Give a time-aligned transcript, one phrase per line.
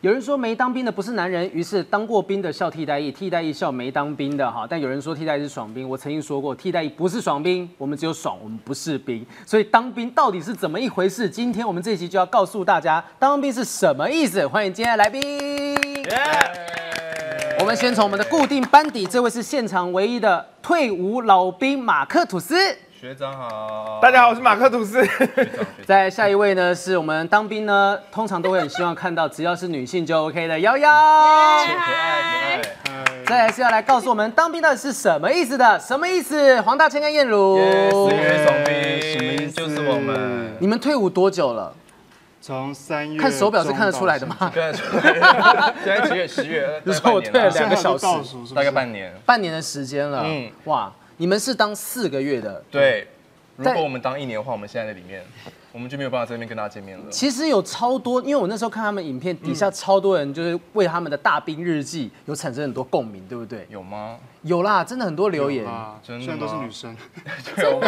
[0.00, 4.64] 有人说没当兵的不是男人，于是当过兵的笑替代役，替代役笑没当兵的哈。
[4.70, 9.26] 但有人说替代役是爽兵，我曾经说过替代役不是爽兵，我们只有爽，我们不是兵。
[9.44, 11.28] 所以当兵到底是怎么一回事？
[11.28, 14.46] 今天我们这期就要告诉大家当兵是什么意思。
[14.46, 15.20] 欢迎今天的来宾。
[17.58, 22.54] 我们先从我们的固定班底，这位是现场唯一的退伍老兵马克吐斯。
[23.00, 25.06] 学长好，大家好，我是马克吐斯。
[25.86, 30.90] 在下一位呢，是我们当兵呢，通常都会很希望看到，只要是女性就 OK 的瑶瑶。
[30.90, 33.24] 可爱可爱。
[33.24, 35.78] 再来是要来告诉我们当兵到底是什么意思的？
[35.78, 36.60] 什么意思？
[36.62, 39.52] 黄大千跟燕如，十月爽兵，什么意思？
[39.52, 40.56] 就是我们。
[40.58, 41.72] 你们退伍多久了？
[42.40, 44.34] 从三月看手表是看得出来的吗？
[44.52, 45.72] 看得出来。
[45.84, 46.26] 现在几月？
[46.26, 46.82] 十月。
[46.82, 48.04] 你说我退了两个小时，
[48.56, 49.14] 大概半年。
[49.24, 50.24] 半年的时间了。
[50.24, 50.92] 嗯，哇。
[51.18, 53.06] 你们是当四个月的，对。
[53.56, 55.20] 如果我们当一年的话，我们现在在里面，
[55.72, 57.04] 我们就没有办法在那边跟大家见面了。
[57.10, 63.66] 其实有超多，因为我那时候看他们影片，底下超多人就是为他们的大兵日记有产生很多共鸣，对不对？
[63.68, 64.16] 有吗？
[64.42, 65.66] 有啦，真的很多留言，
[66.04, 66.96] 真的都是女生。
[67.56, 67.80] 对我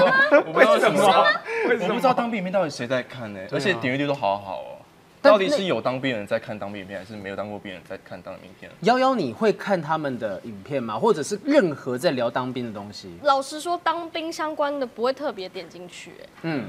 [0.52, 1.24] 不知道为什么，
[1.68, 3.38] 我不知道当兵影片到底谁在看呢？
[3.52, 4.79] 而且点阅率都好好哦。
[5.22, 8.70] 到底是有当兵人在看当兵影片，还是没有当过兵人在看当兵影片？
[8.80, 10.98] 幺幺，你会看他们的影片吗？
[10.98, 13.10] 或者是任何在聊当兵的东西？
[13.22, 16.64] 老实说，当兵相关的不会特别点进去，哎，嗯，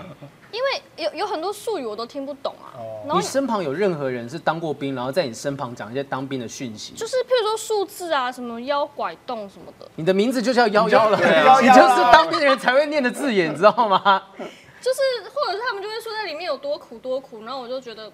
[0.52, 2.76] 因为有有很多术语我都听不懂啊。
[2.78, 3.14] 哦。
[3.16, 6.94] 你身旁有任何人是当过兵，然后在你身旁讲一些当兵的讯息？
[6.94, 9.88] 就是譬如说数字啊，什么腰拐动什么的。
[9.96, 11.18] 你的名字就叫幺幺了，
[11.62, 14.24] 你就是当兵的人才会念的字眼，你知道吗？
[14.82, 18.12] 就是，或者是他们就会说在里面有多苦多苦，然后我就觉得。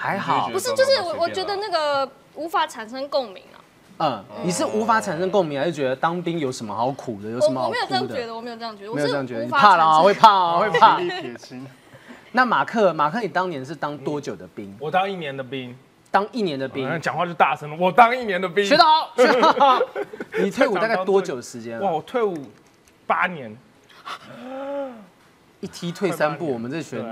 [0.00, 3.60] 还好，不是，就是我我觉得那个无法产生共鸣啊。
[4.02, 7.28] 嗯，你是无法产生共鸣，还是觉得当兵有什么好苦的？
[7.28, 9.44] 有什么好我没有这样觉得，我没有这样觉得，没有这样觉得。
[9.44, 10.98] 你怕了啊，会怕啊，会怕。
[12.32, 14.74] 那马克，马克，你当年是当多久的兵？
[14.80, 15.76] 我当一年的兵。
[16.10, 17.76] 当一年的兵，讲话就大声了。
[17.78, 18.64] 我当一年的兵。
[18.64, 19.80] 学得好，学得好。
[20.42, 21.78] 你退伍大概多久时间？
[21.82, 22.36] 哇，我退伍
[23.06, 23.54] 八年。
[25.60, 27.04] 一踢退三步，我们这群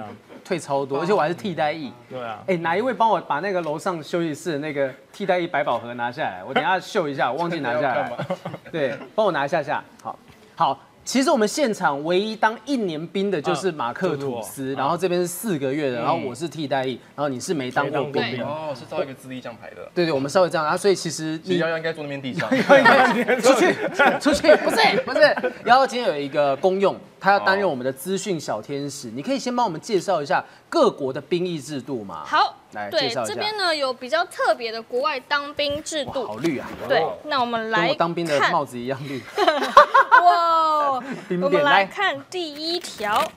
[0.45, 1.93] 退超多，而且我还是替代役。
[2.09, 2.43] 对啊。
[2.47, 6.43] 哎，哪一位帮我把那个楼上休息室的那个替代役百宝盒拿下来？
[6.47, 8.13] 我等下秀一下，我 忘记拿下来。
[8.73, 9.83] 对，帮我拿一下下。
[10.03, 10.19] 好，
[10.55, 10.81] 好。
[11.05, 18.45] 其实我们现场唯一当一年兵的就是马克吐斯，然后这边是四个月的，然后我是替代役，然后你是没当过兵。
[18.45, 19.91] 哦，是照一个资历这样排的。
[19.95, 22.47] 对对，我们稍微这样啊，所以其实你瑶瑶应该坐那边地上。
[23.41, 23.75] 出去，
[24.21, 25.21] 出去，不是不是，
[25.65, 26.95] 瑶瑶今天有一个公用。
[27.21, 32.23] 他要担任我们的资讯小天使，你可以先帮我们介绍一下各国的兵役制度吗？
[32.25, 33.35] 好，来介绍一下。
[33.35, 36.69] 这边呢有比较特别的国外当兵制度，好绿啊！
[36.89, 39.23] 对，那我们来跟我当兵的帽子一样绿。
[40.23, 40.93] 哇，
[41.43, 43.33] 我们来看第一条，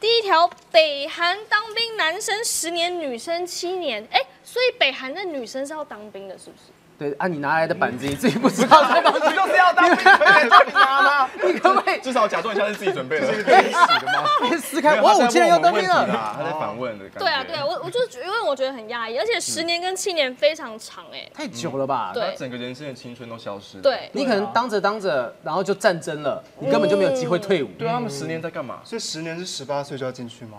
[0.00, 4.06] 第一条，北韩当兵男生十年，女生七年。
[4.10, 6.71] 哎，所以北韩的女生是要当兵的，是不是？
[6.98, 9.96] 对啊，你拿来的板子你自己不知道，这东西就是要当兵，
[10.66, 11.30] 你拿吗？
[11.42, 13.26] 你可不可以至少假装一下是自己准备的？
[13.34, 14.28] 是可以洗的吗？
[14.48, 16.06] 你撕开，我五千人要当兵了。
[16.06, 17.18] 他在反问的感觉。
[17.20, 22.12] 对啊，对啊，我我就因为我觉得很压抑，而且十年跟七年非常长，哎，太久了吧？
[22.14, 23.78] 对，整个人生的青春都消失。
[23.80, 27.68] 对，你可能当着当着，然后就战争了，你根本就没有机会退伍。
[27.78, 28.80] 对啊，他们十年在干嘛？
[28.84, 30.58] 所以十年是十八岁就要进去吗？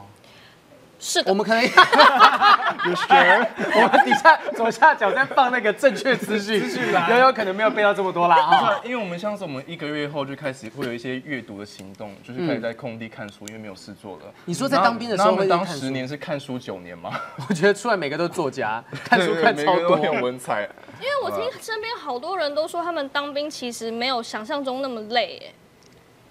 [1.03, 1.61] 是的，我们可能
[2.87, 8.79] 有学，我们底下左下角在放那个正确资讯，资讯啦，有有可能没有背到这么多啦啊。
[8.85, 14.23] 因为我们像是我们一个月后就开始会有一些阅读的行动，就是开始在空地看书，因为没有事做了。
[14.45, 17.19] 你说在当兵的时候，会当十年是看书九年吗？
[17.49, 20.69] 我觉得出来每个都是作家， 看书看超多，有文采。
[21.01, 25.53] 因为我听身边好多人都说，他们当兵其实没有想象中那么累，哎。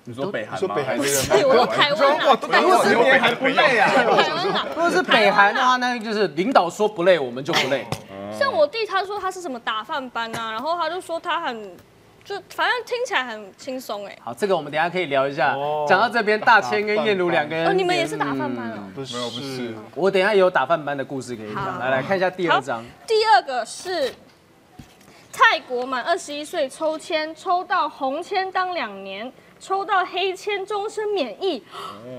[0.04, 0.74] 你说北韩吗？
[0.74, 2.34] 北韩不是，我说台湾啊。
[2.34, 3.88] 不是北韩不累啊。
[4.74, 7.86] 如果是北韩的话，那就是领导说不累，我们就不累。
[8.36, 11.76] 像我弟，他说他是什么打饭班啊，然后他就说他很，
[12.24, 14.18] 就反正听起来很轻松哎。
[14.20, 15.54] 好，这个我们等下可以聊一下。
[15.86, 18.78] 讲到这边，大千跟燕如两个人，哦，你们也是打饭班哦？
[18.96, 19.72] 不是，不是。
[19.94, 21.78] 我等下也有打饭班的故事可以讲。
[21.78, 22.84] 来来看一下第二章。
[23.06, 24.12] 第二个是
[25.32, 29.32] 泰国满二十一岁抽签，抽到红签当两年。
[29.62, 31.62] 抽到黑签，终身免疫。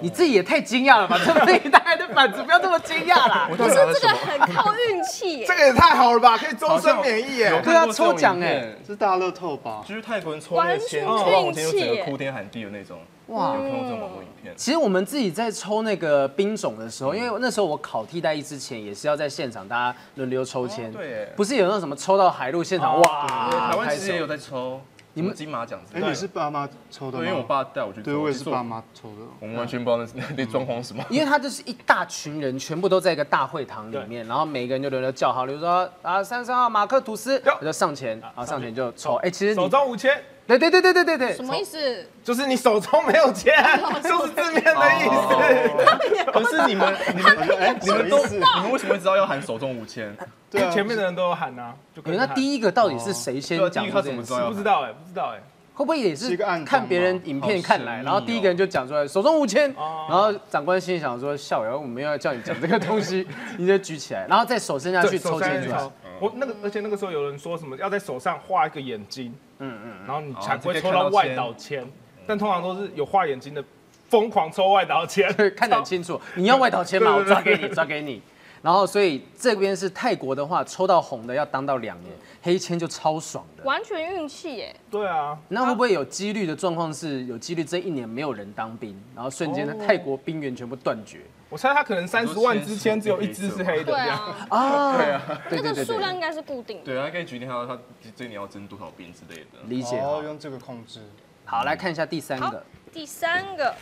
[0.01, 1.19] 你自己也太惊讶了吧？
[1.27, 3.49] 这么一大的板子，不要这么惊讶啦。
[3.49, 6.37] 不是这个很靠运气，这个也太好了吧？
[6.37, 7.61] 可以终身免疫耶！
[7.61, 9.83] 对啊，抽奖哎，是大乐透吧？
[9.85, 12.97] 就是泰国人抽那签，抽到红签就整个哭天喊地的那种。
[13.27, 14.53] 哇，有看过这种网络影片？
[14.55, 20.89] 其实我们自己在抽那个兵种的时候，因为那时候我考替代役之前，也是要在现场大家轮流抽签。
[20.93, 23.49] 对，不是有那种什么抽到海陆现场哇？
[23.49, 24.79] 台湾其实也有在抽。
[25.15, 26.09] 你们金马奖之哎。
[26.09, 28.03] 你是爸妈抽的对，因为我爸带我去抽。
[28.03, 29.25] 对，我也是爸妈抽的。
[29.39, 31.03] 我们完全不知道那是 那装潢什么。
[31.09, 39.15] 因为他就是一大群人，全部都在一个大会堂里面，然后每个人就轮流叫号，比如说啊三十三号马克吐斯，我就上前，然后上前就抽。
[39.17, 42.07] 哎，其实手中五千，对对对对对对对，什么意思？
[42.23, 43.53] 就是 你手中没有钱，
[44.01, 46.31] 就是字面的意思。
[46.31, 50.15] 可是你们你们哎，你们都你们为什么会知道要喊手中五千？
[50.53, 54.49] 对啊，前面的人都有喊啊，就跟那第一个到底是谁先讲这件事怎么知道？
[54.49, 55.41] 不知道哎，不知道哎，
[55.73, 60.05] 会不会也是看别人影片看来，然后第一个人就讲出来手中五千，哦。
[60.09, 63.27] 然后长官心里想说笑，然后我们要叫你讲这个东西，
[63.57, 65.89] 你就举起来，然后再手伸下去抽签出来。
[66.19, 71.83] 我那个，而且那个时候有人说什么要在手上画一个眼睛，嗯嗯，然后你才不会抽到外岛签，
[72.27, 73.63] 但通常都是有画眼睛的
[74.09, 75.27] 疯狂抽外岛签，
[75.57, 76.21] 看得很清楚。
[76.35, 77.15] 你要外岛签吗？
[77.15, 78.21] 我抓给你，抓给你。
[78.63, 82.11] 然后，所以这边是泰国的话，抽到红的要当到两年，
[82.41, 83.63] 黑签就超爽的。
[83.65, 84.75] 完全运气耶！
[84.89, 91.19] 对啊，那会不会有几率的状况是有几率这一年没有人当兵，然后瞬间泰国兵源全部断绝
[91.49, 94.17] 我猜他可能三十万支签只有一支是黑的，对这样。
[94.47, 94.97] 啊， 啊？
[94.97, 96.85] 对啊，对对那个数量应该是固定的。
[96.85, 97.77] 对啊，可以决定他他
[98.15, 99.59] 这一年要征多少兵之类的。
[99.67, 99.99] 理解。
[99.99, 101.01] 哦，用这个控制。
[101.43, 103.75] 好，来看一下第三好个，，第三个，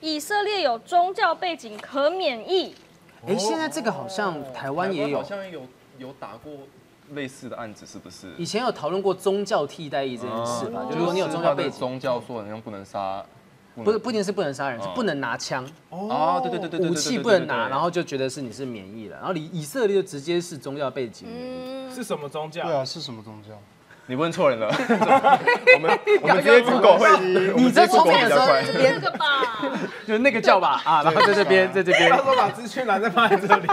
[0.00, 2.74] 以色列有宗教背景可免疫。
[3.26, 5.62] 哎，现在这个好像台湾也有好，像有
[5.98, 6.52] 有打过
[7.10, 8.28] 类似的案子，是不是？
[8.38, 10.86] 以前有讨论过宗教替代役这件事吧？
[10.90, 13.24] 就如果你有宗教背景，宗教说好像不能杀，
[13.74, 21.28] 不是不一定是不能杀人，是不能拿枪，哦，对对对对对，武器不能拿，然后就觉得是你是免疫了，然后以以色列就直接是宗教背景。
[21.30, 22.64] 嗯，是什么宗教？
[22.64, 23.50] 对啊，是什么宗教？
[24.10, 24.66] 你问错人了，
[25.76, 27.08] 我们我们直接 Google 会，
[27.54, 29.56] 你这聪明的时候，快这个吧，
[30.04, 32.16] 就是那个叫吧啊，然后在这边，在这边他。
[32.16, 33.68] 说把资讯栏再放在这里，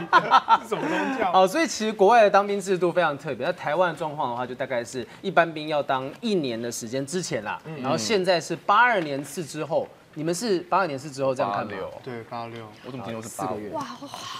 [0.61, 1.31] 是 什么宗教？
[1.33, 3.47] 哦，所以其实国外的当兵制度非常特别。
[3.47, 9.87] 在台湾的状况的话，就大概是一般兵要当一年的时间之前啦，然后现在是八二年次之后。
[10.13, 11.71] 你们是八二年次之后这样看吗？
[11.71, 13.29] 八六，对，八六我怎么听说是？
[13.29, 13.69] 四个月。
[13.69, 13.85] 哇，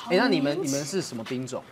[0.10, 1.64] 哎，那你们你们是什么兵种？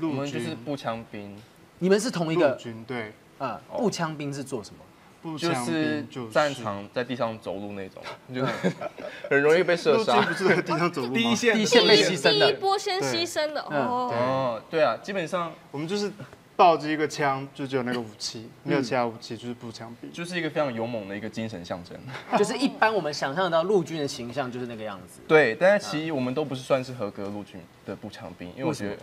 [0.00, 1.34] 我陆军，就是步枪兵，
[1.78, 4.80] 你们是同一陆个军对，呃步枪兵是做什么？
[5.20, 8.02] 就步枪是兵就是战场在地上走路那种，
[8.32, 8.52] 就是
[9.28, 10.20] 很容易被射杀。
[10.22, 11.14] 不是在地上走路吗？
[11.14, 12.52] 第一线，第一线被牺牲第一。
[12.54, 14.14] 波先牺牲的嗯哦。
[14.14, 16.10] 哦，对啊，基本上我们就是
[16.54, 20.10] 抱着一个枪，就只有那个武器，没有其他武器，就是步枪兵。
[20.12, 21.96] 就是一个非常勇猛的一个精神象征。
[22.38, 25.20] 就是一般我们想象得到陆军的形象就是那个样子。
[25.26, 28.96] 对，但是其实我们都不是算是合格陆军的步枪兵，因为我觉得，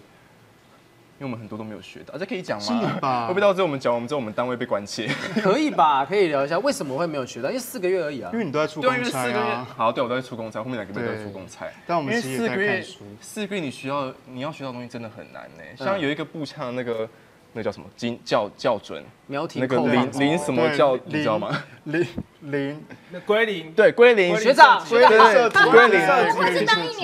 [1.18, 2.66] 因为我们很多都没有学到，这可以讲吗？
[2.66, 5.08] 是你吧会不会到最后我们讲，我们之后我们单位被关切？
[5.42, 6.04] 可以吧？
[6.06, 7.48] 可以聊一下为什么会没有学到？
[7.50, 8.40] 因为四个月而已啊因。
[8.40, 11.68] 为你都在出公因为四个月，差啊，好，对我都在出公差，后面两个月都在出公差。
[11.88, 15.64] 但我们其实也在四个月看书。，四个月你需要你要学到的东西真的很难呢。
[15.80, 17.08] 嗯像有一个步枪那个
[17.54, 21.64] 那叫什么精校校准，苗庭那个零零什么对叫你知道吗？
[21.86, 22.06] 零
[22.42, 26.02] 零那归零，对，归零学长对对对，归零。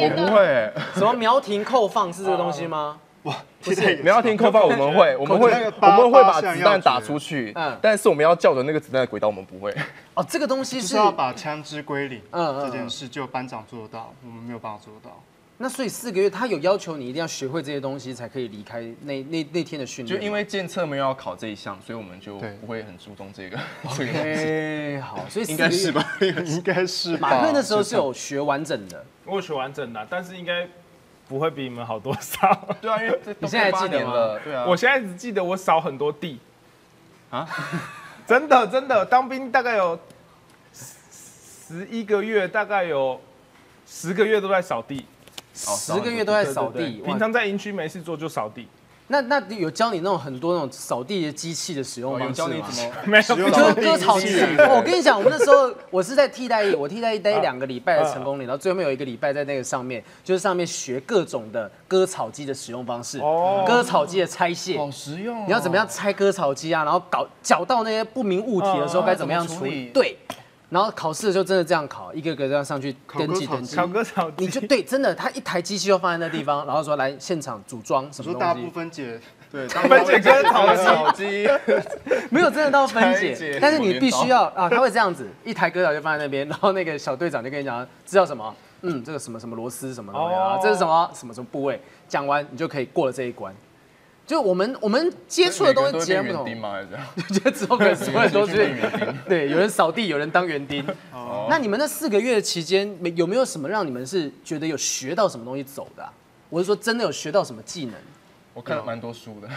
[0.03, 2.99] 我不会，什么苗庭扣放是这个东西吗？
[3.23, 9.71] 哇，替代役你要听扣放，我们会，我们会，我们会把子弹打出去嗯，但是我们要校准那个子弹的轨道，我们不会。
[10.15, 15.21] 哦，这个东西是是要把枪支归零嗯这件事，只有班长做得到，我们没有办法做得到。
[15.63, 20.19] 那所以四个月，他有要求你一定要学会这些东西，才可以离开那那那天的训练。
[20.19, 23.59] 就因为监测没有要考这一项，所以我们就不会很注重这个
[23.95, 24.43] 这个东西。
[24.43, 26.03] 哎，好，所以应该是吧？
[26.19, 30.67] 应该是吧马克那时候是有学完整的，我有学完整的，但是应该
[31.31, 32.67] 不会比你们好多少。
[32.81, 36.37] 对啊，因为你现在还记得了，对啊，我现在只记得我少很多地。
[37.29, 37.47] 啊，
[38.27, 39.97] 真的真的，当兵大概有
[40.73, 43.17] 十一个月，大概有
[43.87, 45.05] 十个月都在扫地，
[45.53, 47.01] 十个月都在扫地。
[47.05, 48.67] 平常在营区没事做就扫地，
[49.11, 52.31] 那那有教你那种很多那种扫地的机器的使用吗？
[52.31, 54.27] 教你怎么没有就是割草机
[54.57, 64.77] 我跟你讲，我们那时候我是在替代役，我替代役待啊两个礼拜的成功岭，然后最后面有一个礼拜在那个上面，就是上面学各种的割草机的使用方式，哦割草机的拆卸。
[64.77, 65.43] 好实用哦？
[65.45, 66.83] 你要怎么样拆割草机啊？
[66.85, 69.65] 然后搞搅到那些不明物体的时候哦该怎么样处？
[69.65, 70.17] 理对，
[70.71, 73.75] 然后考试的时候真的这样考，一个个这样上去登记登记割草机。
[73.75, 79.19] 小哥扫地，你就对，真的，他一台机器就放在那地方，然后说来现场组装什么你说大部东西，分解
[79.51, 81.47] 对， 分解跟草机草机，
[82.31, 93.53] 没有真的到分解，但是你必须要啊，他会这样子，一台割草就放在那边，然后那个小队长就跟你讲知道什么，嗯，这个什么什么螺丝什么东西啊哦，这是什么什么什么部位，讲完你就可以过了这一关。
[94.31, 96.71] 就我们我们接触的东西截然不同，丁吗？
[96.71, 97.05] 还是这样？
[97.27, 99.17] 就觉得之后可能所有人都是园丁。
[99.27, 100.81] 对，有人扫地，有人当园丁。
[101.11, 106.13] 哦那你们那四个月期间，没有没有什么让你们是觉得有学到什么东西走的啊、
[106.47, 107.95] 我是说真的有学到什么技能？
[108.53, 109.49] 我看了蛮多书的，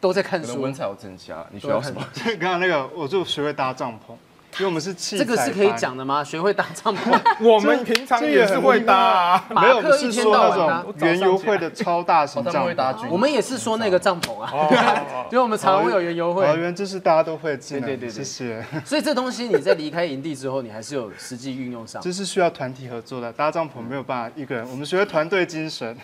[0.00, 0.72] 都在看书可能文。
[0.72, 1.44] 采有增加。
[1.50, 2.00] 你需要什么？
[2.38, 4.14] 刚刚那个我就学会搭帐篷，
[4.58, 6.22] 因为我们是器材这个是可以班讲的吗？
[6.22, 9.44] 学会搭帐篷， 我们平常也是会搭啊。
[9.50, 12.66] 没有，马克不是一天说那到晚搭种园游会的超大型 帐篷。
[12.66, 12.94] 会搭。
[13.10, 18.64] 我们也是说那个帐篷啊，哦，因为我们常常会有园游会哦，，原来这是大家都会的技对对对谢谢。
[18.84, 22.02] 所以这东西你在离开营地之后，你还是有实际运用上。
[22.02, 25.96] 这是需要团体合作的，搭帐篷没有办法一个人，我们学会团队精神。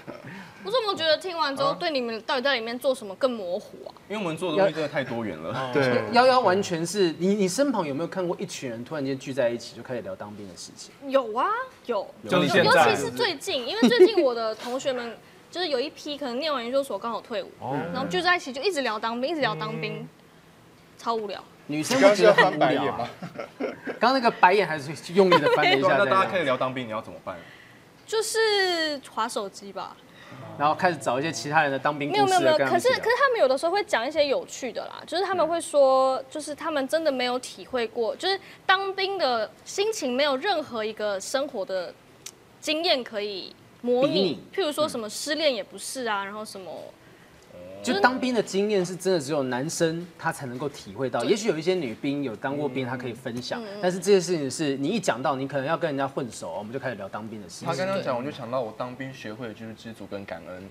[0.68, 3.90] 我怎么觉得听完之后对你们到底在里面做什么更模糊啊？
[4.06, 5.70] 因为我们做的东西真的太多元了。
[5.72, 10.92] 对，幺幺完全是你，你身旁有没有看过一群人突然间聚在一起就开始聊当兵的事情？
[11.10, 11.46] 有啊，
[11.86, 15.16] 有，就尤其是最近，因为最近我的同学们
[15.50, 17.50] 就是有一批可能念完研究所刚好退伍，
[17.94, 20.06] 然后聚在一起就一直聊当兵，一直聊当兵，
[20.98, 21.42] 超无聊。
[21.66, 23.08] 女生刚刚是要会觉得很翻白眼无聊啊吗。？
[23.98, 27.34] 刚刚那个白眼还是用力的翻了一下， 那大家这样开始聊当兵，你要怎么办？
[28.06, 29.94] 就是划手机吧，
[30.58, 41.94] 然后开始找一些其他人的当兵故没有没有没有，可是可是他们有的时候会讲一些有趣的啦，就是他们会说，就是他们真的没有体会过，就是当兵的心情没有任何一个生活的
[42.60, 46.72] 经验可以模拟，譬如说什么失恋也不是啊，然后什么
[47.82, 57.68] 就当兵的经验是真的只有男生他才能够体会到，也许有一些女兵有当过兵，她可以分享，但是这些事情是你一讲到，你可能要跟人家混熟，我们就开始聊当兵的事情。
[57.68, 60.68] 他刚刚讲，我就想到我当兵学会的就是知足跟感恩，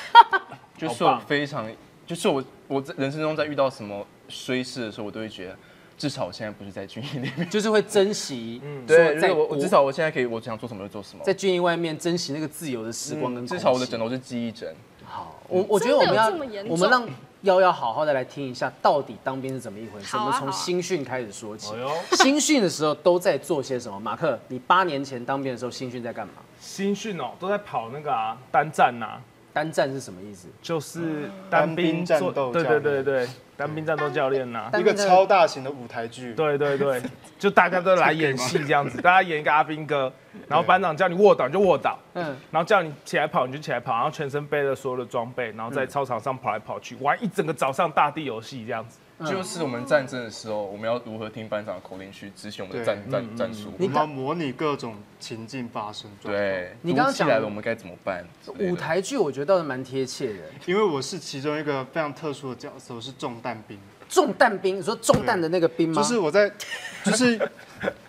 [0.78, 1.70] 就是我非常，
[2.06, 5.56] 就是我我在人生中在遇到什么衰事的时候，我都会觉得，
[5.98, 7.50] 至少我现在不是在军营里面。
[7.50, 11.22] 就是会珍惜，嗯对，就是我说在我至少我现在可以，我想做什么就做什么。
[11.24, 14.72] 在军营外面珍惜那个自由的时光跟嗯至少我的枕头是记忆枕。
[15.14, 16.28] 好，我我觉得我们要
[16.68, 17.06] 我们让
[17.42, 20.16] 幺幺好好的来听一下，到底当兵是怎么一回事。
[20.16, 21.72] 啊我们从新训开始说起
[22.22, 24.00] 新训的时候都在做些什么？
[24.00, 26.32] 马克，你八年前当兵的时候，新训在干嘛？
[26.60, 29.20] 新训哦，都在跑那个啊单站呐，
[29.54, 30.48] 单战是什么意思？
[30.60, 34.68] 就是单兵战斗对对对对，单兵战斗教练呐。
[34.72, 37.00] 单一个超大型的舞台剧，对对对，
[37.38, 40.12] 就大家都来演戏这样子，大家演一个阿兵哥，
[40.48, 48.98] 然后班长叫你卧倒你就卧倒，嗯，然后叫你起来跑你就起来跑，然后全身背着所有的装备，然后在操场上跑来跑去，玩一整个早上大地游戏这样子。
[49.24, 53.72] 就是我们战争的时候，我们要如何听班长的口令去执行我们的战战战术。
[53.78, 58.24] 我们要模拟各种情境发生。，对，你刚刚讲来了，我们该怎么办？
[58.58, 60.40] 舞台剧我觉得倒是蛮贴切的。
[60.66, 63.78] 因为我是其中一个非常特殊的角色，我是中弹兵，
[64.08, 66.00] 中弹兵，你说中弹的那个兵吗？
[66.00, 66.50] 就是我在，
[67.04, 67.38] 就是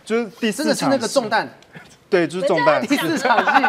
[0.04, 1.50] 就是第四场真的是那个中弹，
[2.10, 2.82] 对，就是中弹。
[2.86, 3.64] 第四场戏，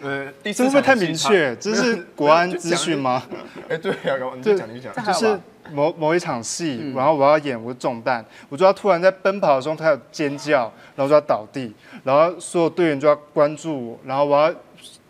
[0.00, 1.56] 呃，第四会不会太明确？
[1.56, 3.22] 这是国安资讯吗？
[3.68, 5.04] 哎，对啊，你就讲，你就讲。
[5.04, 5.40] 就是
[5.72, 11.72] 某某一场戏，嗯然后我要演我中弹，我就要突然在奔跑的时候，他有尖叫，然后就要倒地，
[12.04, 14.54] 然后所有队员就要关注我，然后我要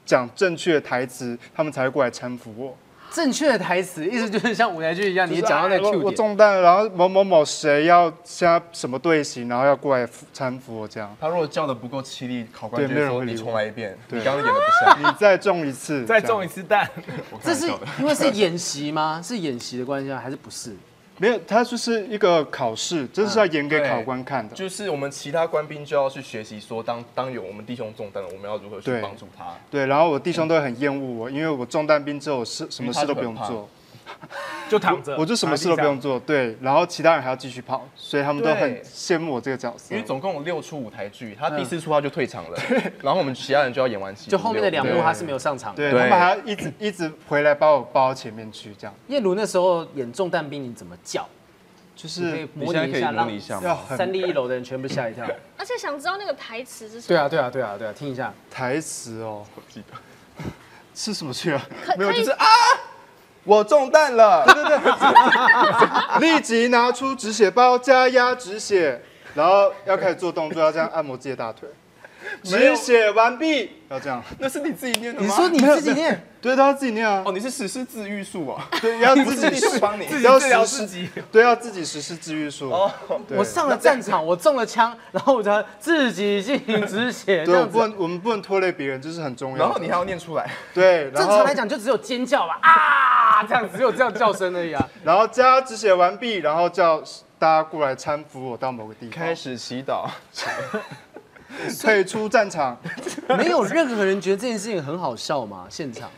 [0.05, 2.77] 讲正确的台词，他们才会过来搀扶我。
[3.11, 11.15] 正确的台词，意思就是像舞台剧一样，你讲到那个我 Q 我，中弹了，然后某某某谁要现在什么队形，然后要过来搀扶我这样。
[11.21, 15.03] 他如果叫的不够凄厉，考官对就会说你没有人会理我重来一遍，对你刚刚演的不像。
[15.03, 16.89] 你再中一次， 再中一次，次弹，
[17.43, 19.21] 这是因为是演习吗？
[19.25, 20.21] 是演习的关系吗？
[20.23, 20.77] 还是不是？
[21.19, 24.55] 没有，他就是一个考试，这是要演给考官看的。
[24.55, 29.47] 就是我们其他官兵就要去学习，说当当有我们弟兄中弹了，我们要如何去帮助他。
[29.71, 33.69] 对，然后我弟兄都很厌恶我，因为我中弹兵之后，我是什么事都不用做，
[34.69, 36.19] 就躺着，我就什么事都不用做。
[36.21, 40.07] 对，然后其他人还要继续跑，所以他们都很羡慕我这个角色因为。
[40.07, 42.59] 总共有六出舞台剧，他第四出他就退场了，
[43.03, 44.31] 然后我们其他人就要演完戏。
[44.31, 45.77] 就后面的两幕他是没有上场的。
[45.77, 51.27] 对，对他们还要一直一直回来把我抱到前面去，这样叶如那时候演重弹兵，你怎么叫？
[51.97, 53.63] 就是模拟一下，你现在可以模让拟一下吗？
[53.65, 55.27] 要三立一楼的人全部吓一跳。
[55.59, 57.09] 而且想知道那个台词是什么？
[57.09, 58.33] 对啊，对啊，对啊，对啊，听一下。
[58.49, 60.45] 台词哦，我记得
[60.95, 61.61] 是什么去啊？
[61.97, 62.47] 没有，就是啊，
[63.49, 64.45] 我中弹了。
[64.45, 69.01] 对对对立即拿出止血包加压止血，
[69.35, 71.67] 然后要开始做动作，要这样按摩自己的大腿。
[72.43, 74.23] 止血完毕，要这样。
[74.39, 75.27] 那是你自己念的吗？
[75.27, 77.33] 你说你自己念， 对，他要自己念啊哦，。
[77.33, 78.69] 你是实施治愈术啊？
[78.81, 80.07] 对，要自己去帮你。
[80.23, 81.09] 要治疗实施自己。
[81.33, 82.71] 对，要自己实施治愈术。
[82.71, 82.91] 哦，
[83.31, 87.67] 我上了战场，我中了枪，然后我才自己进行止血，这对，我。
[87.67, 89.59] 不能，我们不能拖累别人，这是很重要。
[89.59, 90.51] 然后你还要念出来。
[90.73, 94.89] 对，正常来，讲就只有尖叫吧，啊，这样只有这样叫声而已啊。
[95.05, 97.03] 然后加止血完毕，然后叫
[97.39, 100.09] 大家过来搀扶我到某个地方，开始祈祷。
[101.81, 102.77] 退出战场。
[103.37, 105.67] 没有任何人觉得这件事情很好笑吗？
[105.69, 106.09] 现场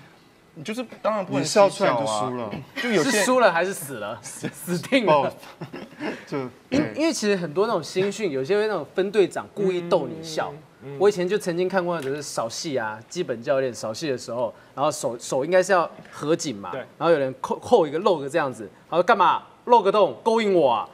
[0.54, 2.36] 你就是当然不能你笑出来就啊输。
[2.36, 2.50] 了，
[2.82, 4.18] 就有些输了还是死了？
[4.22, 5.32] 死定了。
[6.26, 10.52] 就因因为其实很多那种新训，有些会那种分队长故意逗你笑，
[10.98, 20.88] 我以前就曾经看过，就是扫戏啊，基本教练扫戏的时候，然后手手应该是要合紧嘛，对然后有人扣扣一个露个这样子，然后干嘛露个洞勾引我啊？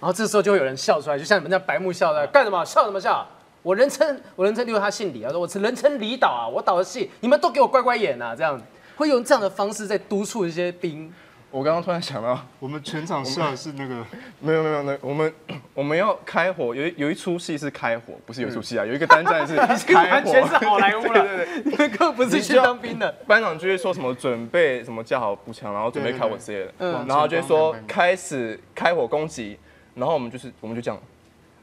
[0.00, 3.26] 然后这时候就会有人笑出来，就像你们这样白目笑的，干什么笑什么笑？
[3.62, 8.60] 我人称我人称，例如他姓李，啊说我是人称李导啊，我导的戏你们都给我乖乖演啊，这样
[8.96, 11.12] 会用这样的方式在督促一些兵。
[11.52, 13.96] 我刚刚突然想到，我们全场笑的是那个
[14.38, 15.34] 没有没有没有，我们
[15.74, 19.56] 我们要开火，有一有一出戏是开火，不是有一出戏啊，有一个单站是
[19.92, 20.66] 开完全是火。
[20.66, 23.10] 好莱坞了，对对对，你们根本不是去当兵的。
[23.26, 27.04] 班长就会说什么准备什么架好步枪，然后准备开火之类的，嗯。
[27.08, 29.58] 然后就会说开始开火攻击，
[29.96, 31.00] 然后我们就是我们就这样，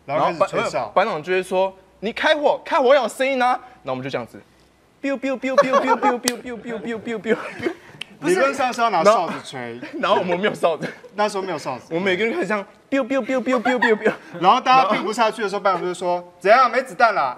[0.05, 0.29] 然后
[0.93, 3.47] 班长就会说你开火，开火要有声音啊，
[3.83, 4.39] 然后我们就这样子
[5.01, 7.37] ，biu biu biu biu biu biu biu biu biu biu biu biu，
[8.21, 17.35] 理论上是要拿哨子吹，然后我们没有哨子，那时候没有哨子，我们每个人开始这样 biu biu biu biu biu biu biu，然后大家并不下去的时候，班长就说怎样没子弹啦，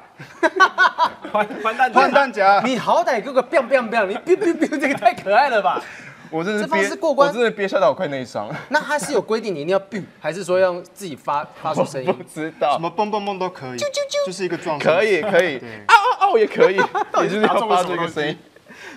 [1.32, 5.82] 还还弹换弹夹，你好歹给我个 biang biang biang，你 biu biu biu 这个太可爱了吧？
[6.32, 12.24] 我真的是这方憋式过关我真的憋笑到我快内伤， 那他是有规定你一定要 biu，还是说要自己发发出声音不？
[12.24, 16.76] 知道什，么蹦蹦蹦都可以，啾啾啾就是一个状态可以可以对，嗷嗷嗷也可以，
[17.24, 18.38] 也就是要发出一个声音。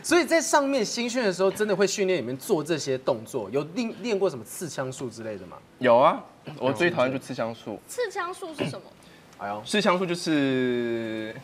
[0.02, 5.56] 所以在上面新训的时候，真的会训练你们做这些动作，有练练过什么刺枪术之类的吗？
[5.78, 6.22] 有啊，
[6.58, 7.80] 我最讨厌就刺枪术。
[7.88, 8.82] 刺枪术是什么？
[9.38, 11.34] 哎呦，刺枪术就是，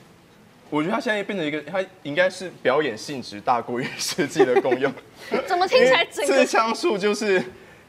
[0.70, 4.92] 我觉得他现在变成一个，他应该是表演性质大过于实际的功用。
[5.46, 7.42] 怎么听起来整刺个枪术就是，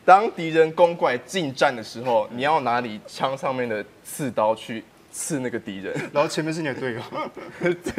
[0.06, 5.94] 当敌人攻过来近战的时候，你要拿你枪上面的刺刀去刺那个敌人。
[6.14, 7.02] 然后前面是你的队友，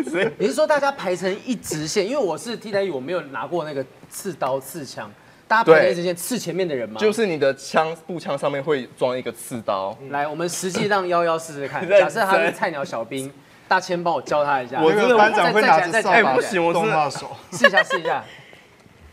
[0.04, 2.06] 所 以你是说大家排成一直线？
[2.06, 5.12] 因为我是替代役，我没有拿过那个刺刀刺枪，
[5.46, 6.98] 大家排成一直线刺前面的人吗？
[6.98, 9.96] 就是你的枪步枪上面会装一个刺刀。
[10.08, 11.86] 来，我们实际让幺幺试试看。
[11.86, 13.30] 假设他是菜鸟小兵，
[13.70, 14.82] 大千帮我教他一下。
[14.82, 18.24] 我这个班长会拿着扫把哎不行我真的动他的手，试一下，试一下，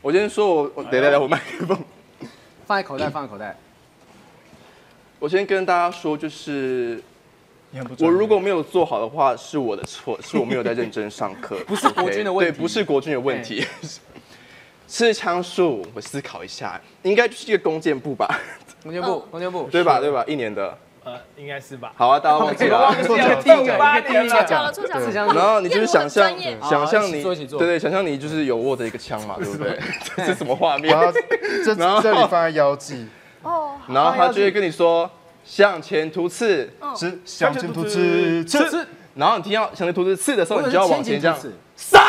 [0.02, 1.78] 我先说我，我等一下等我麦克风。
[2.66, 3.56] 放在口袋，放在口袋。
[5.20, 7.00] 我先跟大家说，就是
[8.00, 13.64] 我如果没有做好的话，是我的错，是我没有在认真上课， 不是国军的问题对，不是国军的问题。
[14.88, 18.28] 刺枪术，我思考一下，应该就是一个弓箭步吧，
[18.82, 20.00] 弓箭步，弓箭步， 对吧？
[20.00, 20.26] 对吧？
[20.28, 20.76] 一年的，
[21.08, 21.94] 呃，应该是吧？
[21.96, 22.94] 好啊，大家忘记了啊。
[23.02, 24.72] 错脚 第一个，八一个第一年了。
[24.74, 26.30] 错错脚然后你就是想象
[26.62, 29.80] 想象你对对，想象你就是有握着一个枪嘛，对不对？
[30.18, 30.94] 这是什么画面？
[30.94, 31.08] 然？
[31.08, 31.14] 后
[31.64, 33.08] 这这里放在腰际，
[33.42, 35.10] 哦，然后他就会跟你说
[35.46, 41.38] 向前突刺，是向前突刺，刺刺，然后你听到向前突刺刺的时候，你就要往前这样
[41.78, 42.00] 杀，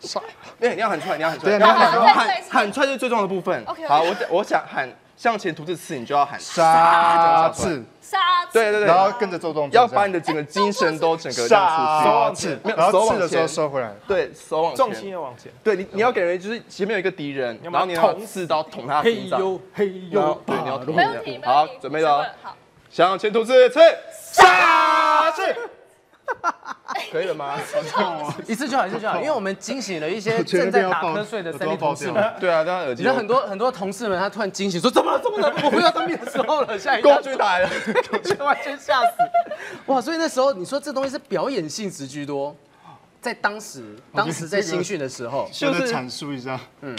[0.00, 0.22] 杀。
[0.58, 2.12] 对，你要喊出来，你要喊出来，对你要喊喊出来。
[2.12, 3.64] 喊喊出来是最重要的部分。
[3.86, 12.46] 好，我我想喊向前突刺刺，你就要喊杀刺，杀对对对，然后跟着做动作，要把你的整个精神都整个杀出去。
[12.46, 13.48] 刺，没有然手往后刺的时候前。
[13.48, 15.50] 收回来，对手往重心，要往前。
[15.64, 20.94] 对你你要给人就是前面有一个敌人，然后你把他捅刺刀捅他心脏，呦嘿呦，对你要捅
[21.42, 21.52] 他。
[21.52, 22.18] 好，，准备了。
[22.18, 22.56] 哦，好，
[22.88, 23.80] 向前突刺刺，
[24.22, 25.42] 杀刺，
[27.12, 27.58] 可以了吗？
[28.46, 32.34] 一次就好，一次就好，因为我们惊醒了一些 正在打瞌睡的三 D 同事们。
[32.40, 35.20] 对啊，大家耳机你知很多很多同事们，他突然惊醒说：“怎么了？
[35.22, 35.52] 怎么了？
[35.64, 37.70] 我回到当兵的时候了，下一跳工具来了，
[38.22, 39.10] 就完全吓死！
[39.86, 42.54] 哇，所以那时候你说这东西是表演性质居多，
[43.20, 46.96] 在当时当时在新训的时候，就是阐述一下，嗯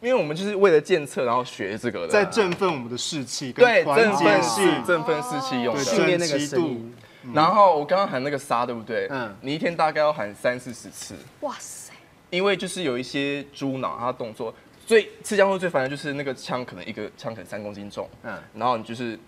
[0.00, 5.90] 因为我们就是为了检测然后学这个的啊，在振奋我们的士气跟对振奋士，振奋士气用对的。
[5.90, 6.94] 训练那个声音。
[7.32, 9.06] 然后我刚刚喊那个杀，对不对？
[9.10, 9.28] 嗯。
[9.28, 11.92] 嗯，你一天大概要喊三四十次，哇塞，
[12.30, 14.54] 因为就是有一些猪脑，它动作
[14.86, 18.34] 最刺枪会最烦的就是那个枪可能一个枪可能三公斤重，嗯。
[18.34, 19.18] 嗯，然后你就是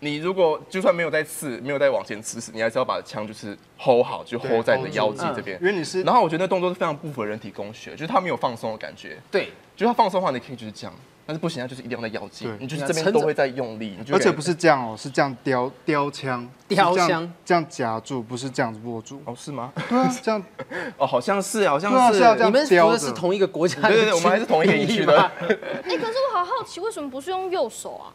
[0.00, 5.58] 你如果就算没有在刺，没有在往前刺死，你还是要把枪就是 hold 好，就 hold 在你的腰际这边。
[5.60, 5.66] 因。
[5.66, 9.16] 为你是然后我觉得那动作是非常不符合人体工学，就是它没有放松的感觉。
[9.30, 10.94] 对，就是它放松的话，你可以就是这样，
[11.26, 19.20] 但是不行，它就是一定要在腰际对，你就是这边都会在用力，你就而且不是这样哦，是这样雕雕枪，雕枪这样夹住，不是这样子握住。
[19.24, 19.72] 哦是吗？
[19.88, 20.40] 对啊，这样
[20.96, 22.44] 哦，好像是，好像是。
[22.44, 25.18] 你们说的是同一个国家的对对对，我们还是同一个地区的。
[25.18, 28.14] 哎，可是我好好奇，为什么不是用右手啊？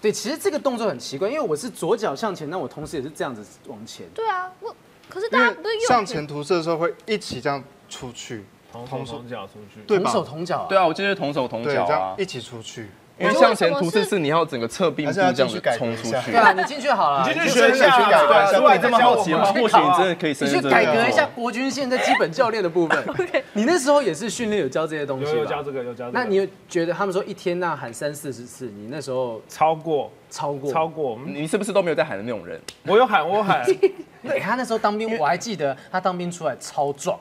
[0.00, 4.06] 对，其实这个动作很奇怪，因为我是左脚向前，那我同时也是这样子往前。
[4.14, 4.74] 对啊，我
[5.08, 9.80] 可是大家不是右向前涂色的时候会一起这样出去，同手同脚出去。
[9.86, 10.10] 对吧？
[10.10, 10.66] 同手同脚啊。
[10.68, 12.24] 对啊，我记得是同手同对，脚啊这样一。
[12.24, 12.88] 起出去。
[13.20, 16.10] 因为向前突刺是你要整个侧并步这样子冲出去。
[16.30, 18.52] 对啊，你进去好了，你进去学一下，改革一下。
[18.52, 20.30] 如果你这么好奇的话，或许你真的可以。
[20.30, 23.04] 你去改革一下国军现在基本教练的部分。
[23.54, 26.08] 你那时候也是训练有教这些东西有有教这个有教。
[26.12, 31.18] 那你觉得他们说一天呐喊三四十次，你那时候超过超过超过？
[31.26, 32.60] 你是不是都没有在喊的那种人？
[32.86, 33.64] 我有喊，我喊。
[34.22, 37.18] 对，他那时候当兵，我还记得他当兵出来超壮。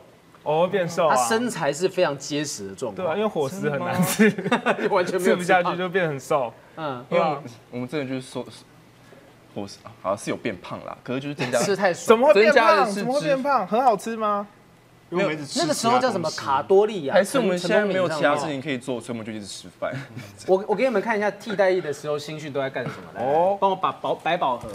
[0.48, 3.06] 哦，变瘦，他身材是非常结实的状况。
[3.06, 4.34] 对啊，因为伙食很难吃，
[4.90, 6.54] 完全吃不下去就变很瘦。
[6.78, 7.38] 嗯，因为
[7.70, 8.46] 我们真的就是说，
[9.54, 12.90] 伙食好像是有变胖啦，可是就是增加吃太怎么会变胖？
[12.90, 13.68] 怎么会变胖？
[13.68, 14.48] 很好吃吗？
[15.10, 17.14] 没有，那个时候叫什么卡多利亚？
[17.14, 19.94] 还是我们现在没有其他事情可以做，所以我们就一直吃饭。
[20.46, 23.22] 我我给你们看一下替代役的时候新训都在干什么。
[23.22, 24.70] 哦，帮我把宝百宝盒，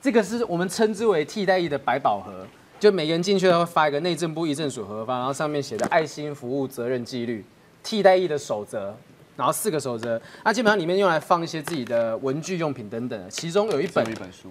[0.00, 2.46] 这个是我们称之为替代役的百宝盒。
[2.78, 7.44] 就每个人进去都会发一个内政部议政署核发，然后上面写的爱心服务责任纪律、
[7.82, 8.96] 替代役的守则。
[9.36, 14.04] 然后四个手则，那基本上里面用来放一些自己的文具用品等等，其中有一本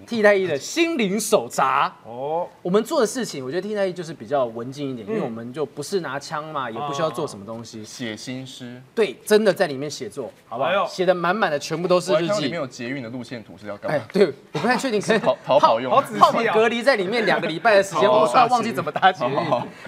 [0.06, 1.92] 替代役的心灵手札。
[2.04, 8.80] 哦，我们做的事情，我觉得替代役就是比较文静一点，因为我们就不是拿枪嘛，也不需要做什么东西，写心诗。
[8.94, 10.86] 对，真的在里面写作，好不好？
[10.86, 12.44] 写的满满的，全部都是日记。
[12.44, 13.98] 里面有捷运的路线图是要干嘛？
[13.98, 15.90] 哎，对，我不太确定，可以逃逃跑用。
[15.90, 19.34] 好仔细隔离在里面两个礼拜的时间， 我突然忘记怎么搭捷运。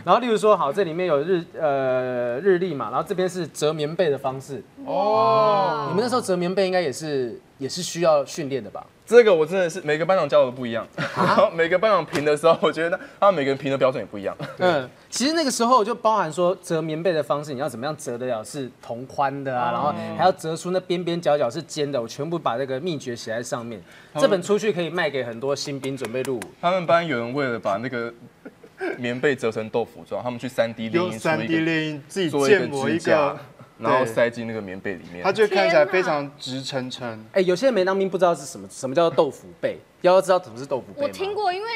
[0.05, 4.63] 然后例如说，好，这里面有日呃日历嘛，然后这边是折棉被的方式。
[4.89, 8.85] 哦，你们那时候折棉被应该也是也是需要训练的吧？
[9.07, 14.37] 这个我真的是每个班长教的不一样， 然后每个班长评的时候，我觉得他们每个人评的标准也不一样。
[14.59, 23.83] 嗯，其实那个时候就包含说折棉被的方式，你要怎么样折得了是同宽的啊，然后还要折出那边边角角是尖的，我全部把这个秘诀写在上面。
[24.19, 26.43] 这本出去可以卖给很多新兵准备入伍。
[26.61, 28.13] 他们班有人为了把那个
[28.99, 33.39] 棉被折成豆腐状，他们去三 D 三 D 练印自己建模一个。
[33.79, 37.25] 然后塞进那个棉被里面，它就看起来非常直撑撑。
[37.33, 39.79] 哎，有些人没当兵不知道是什么，什么叫做豆腐被？
[40.03, 41.69] 要知道什么是豆腐被我听过，因为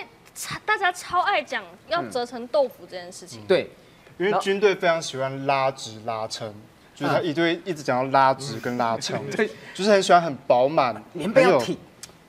[0.65, 3.43] 大家超爱讲要折成豆腐这件事情。
[3.47, 3.71] 对，
[4.19, 6.53] 因为军队非常喜欢拉直拉撑，
[6.95, 11.77] 就是他一堆一直讲要拉直跟拉撑， 对，就是很喜欢很饱满，棉被要挺，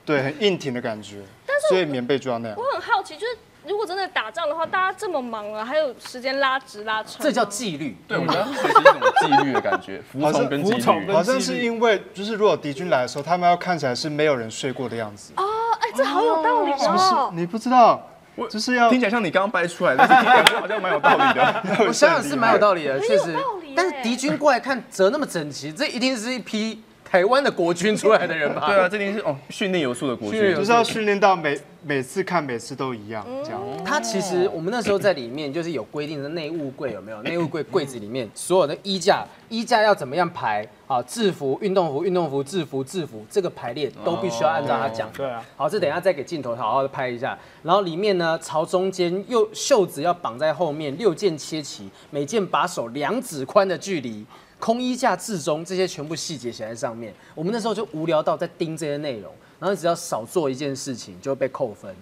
[0.04, 1.22] 对，很硬挺的感觉。
[1.46, 2.58] 但是所以棉被就要那样。
[2.58, 3.38] 我很好奇，就是。
[3.66, 7.14] 如果真的打仗的话，大家这么忙了，还有时间拉直拉长？
[7.20, 7.96] 这叫纪律。
[8.06, 11.12] 对，我觉得是一种纪律的感觉， 服从跟纪律。
[11.12, 15.32] 好像是因为，就是如果敌军来的时候，他们要看起来是没有人睡过的样子。
[15.36, 15.44] 哦，
[15.80, 17.32] 哎，这好有道理哦。
[17.34, 21.62] 你不知道，我就是要听起来像你刚刚掰出来的，感觉 好像蛮有道理的。
[21.88, 23.34] 我想想是蛮有道理的，确实。
[23.76, 26.82] 但是敌军过来看折那么整齐，这一定是一批。
[27.14, 28.66] 台湾的国军出来的人吧？
[28.66, 33.62] 对啊，这定是哦，训练有素的国军，就是要训练到每每次看每次都一样这样。
[33.84, 37.22] 他其实我们那时候在里面就是有规定的内务柜有没有？
[37.22, 40.66] 内务柜柜子里面所有的衣架，衣架要怎么样排？
[40.88, 45.08] 啊，制服、运动服、运动服、制服、制服，这个排列都必须要按照他讲。
[45.12, 45.40] 对啊。
[45.56, 47.38] 好，这等下再给镜头好好的拍一下。
[47.62, 54.26] 然后里面呢，朝中间右袖子要绑在后面，六件切齐，每件把手两指宽的距离。
[54.64, 57.12] 空衣架至中，这些全部细节写在上面。
[57.34, 61.94] 我们那时候就无聊到在盯这些内容，然后只要少做一件事情就会被扣分。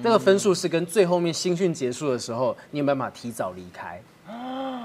[0.00, 4.00] 那个分数是跟最后面新训结束的时候，你有没有办法提早离开？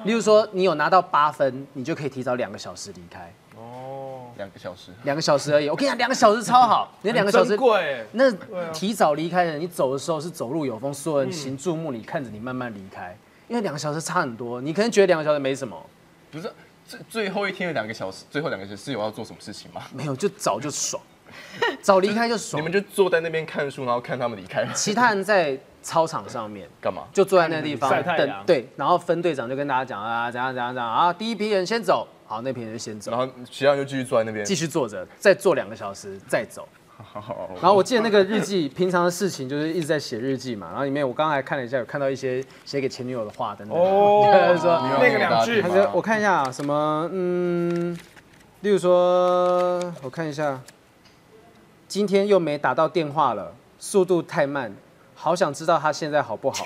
[0.04, 3.34] 例如说你有拿到八分，你就可以提早两个小时离开。
[3.56, 5.70] 哦，两个小时，两个小时而已。
[5.70, 6.94] 我跟你讲，两个小时超好。
[7.02, 8.06] 你 两个小时贵。
[8.12, 8.30] 那
[8.74, 13.18] 提早离开的，你走的时候是走路有风，所有人行注目你，看着你慢慢离开。
[13.48, 15.82] 因为两个小时差很多，你可能觉得两个小时没什么，
[16.30, 16.52] 不是。
[16.92, 19.82] 最最后一天的两个小时，最后两个小时有要做什么事情吗？
[19.94, 21.02] 没有，就早就爽，
[21.82, 22.62] 早离开就爽。
[22.62, 24.68] 你们就坐在那边看书，然后看他们离开。
[24.74, 27.04] 其他人在操场上面干嘛？
[27.14, 28.44] 就坐在那个地方等。
[28.46, 36.68] 对，然后分队长就跟大家讲啊，怎样怎样怎样啊，第一批人先走，好，那批人就先走，然后其他人就继续坐在那边，继续坐着，再坐两个小时，再走。
[37.62, 40.68] 然后我记得那个日记，平常的事情就是一直在写日记嘛。
[40.70, 43.78] 然后里面我刚才看了一下，有看到一些写给前女友的话等等。
[43.78, 45.62] 哦， 说那个两句。
[45.62, 47.98] 他说我看一下啊，什么嗯，
[48.62, 50.62] 例如说我看一下，
[51.88, 54.74] 今天又没打到电话了，速度太慢。
[55.22, 56.66] 好想知道他现在好不好？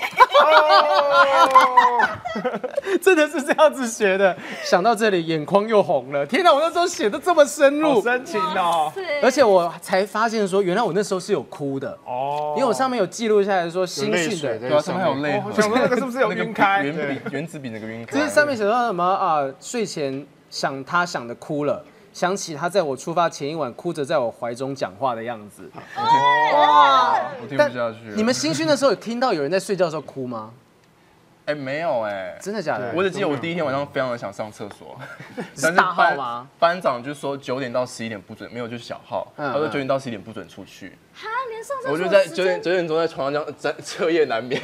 [3.02, 4.34] 真的是这样子写的。
[4.64, 6.24] 想到这里，眼眶又红了。
[6.24, 8.90] 天哪，我那时候写的这么深入，深情哦。
[9.22, 12.54] 而且我才发现说，原来我那时候是有哭的哦。
[12.56, 15.42] 因为我上面有记录下来说新训的，对啊，上面还有泪。
[15.54, 16.82] 想那个是不是有晕开？
[16.82, 18.18] 原笔原子笔那个晕开。
[18.18, 19.44] 就是上面写到什么啊？
[19.60, 21.84] 睡前想他想的哭了。
[22.16, 27.98] 想起他在我出发前一晚哭着在我怀中讲话的样子，哇，我听不下去。
[28.14, 30.50] 你们新训的时候有听到有人在睡觉的时候哭吗？
[31.44, 32.90] 哎，没有哎，真的假的？
[32.96, 34.98] 我只记得我第一天晚上非常的想上厕所，
[35.54, 36.48] 是大号吗？
[36.58, 40.96] 班长就说九点到十一点不准，没有就是小号，他说九点到十一点不准出去。
[41.12, 44.58] 哈，连上厕所我就在九点九点钟在床上这样在彻夜难眠。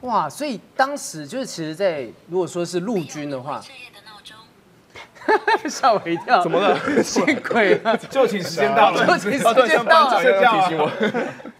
[0.00, 3.62] 哇，所以当时就是其实，在如果说是陆军的话。
[5.68, 6.42] 吓我一跳！
[6.42, 6.78] 怎么了？
[7.02, 7.96] 见鬼了！
[8.10, 10.90] 就寝时间到了， 就寝时间到了，提醒我。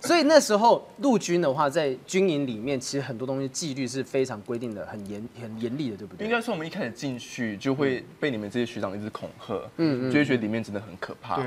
[0.00, 6.26] 所以那时候陆军的话，在军营里面，其实很多东西纪律是非常规定的，很严、很严厉的，对不对？
[6.26, 11.36] 应该说，我们一开始进去就会被你们这些学长一直恐吓，嗯嗯，就会觉得里面真的很可怕。
[11.36, 11.44] 对，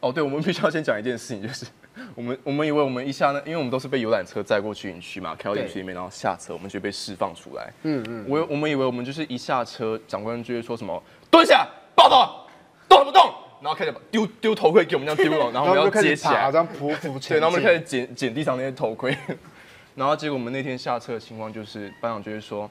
[0.00, 1.66] 哦，对，我们必须要先讲一件事情，就是
[2.14, 7.72] 我们我们以为我们一下呢，因为我们都是被游览车载过去营区嘛，开到营区里面，然后下车，我们就被释放出来。
[7.82, 11.02] 嗯嗯，我我们以为我们就是一下车，长官就会说什么。
[11.30, 12.46] 蹲下，抱头，
[12.88, 19.16] 动不动，然后开始丢丢头盔给我们这样丢了， 然后我们要接起来，这样匍匐前对，然后我们开始捡捡地上那些头盔，
[19.94, 22.68] 然后结果我们那天下车的情况就是班长就会说，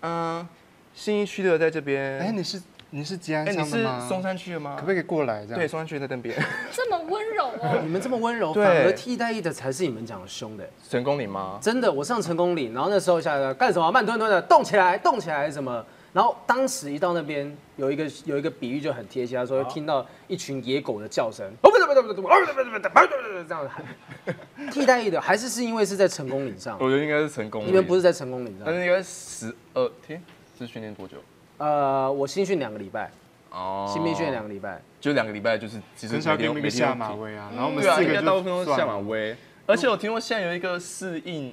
[0.00, 0.46] 嗯，
[0.94, 4.06] 新一区的在这边，哎，你是你是吉安乡的吗？
[4.06, 4.74] 松山区的吗？
[4.76, 5.58] 可不可以过来这样？
[5.58, 6.36] 对，松山区在那边。
[6.70, 10.68] 这么温柔哦，你们这么温柔，反而替代役的才是你们讲的凶的。
[10.86, 11.58] 成功岭吗？
[11.62, 13.90] 真的，我上成功岭，然后那时候下来干什么？
[13.90, 15.82] 慢吞吞的动起来，动起来什么？
[16.12, 24.70] 然后当时一到那边，有一个有一个比喻就很贴切，他说听到一群野狗的叫声，哦不对不对不对不对不对不对不对不对这样喊。
[24.70, 27.66] 替代役的还是是因为是在成功岭上，我觉得应该是成功。
[27.66, 30.22] 你们不是在成功岭上，但是应该十二天，
[30.56, 31.16] 是训练多久？
[31.58, 33.10] 呃，我新训两个礼拜，
[33.50, 41.52] 哦，新兵训练两个礼拜，就两个礼拜就是其实每天每天下马威啊，然后我们四个大部分都是下马威，而且我听说现在有一个适应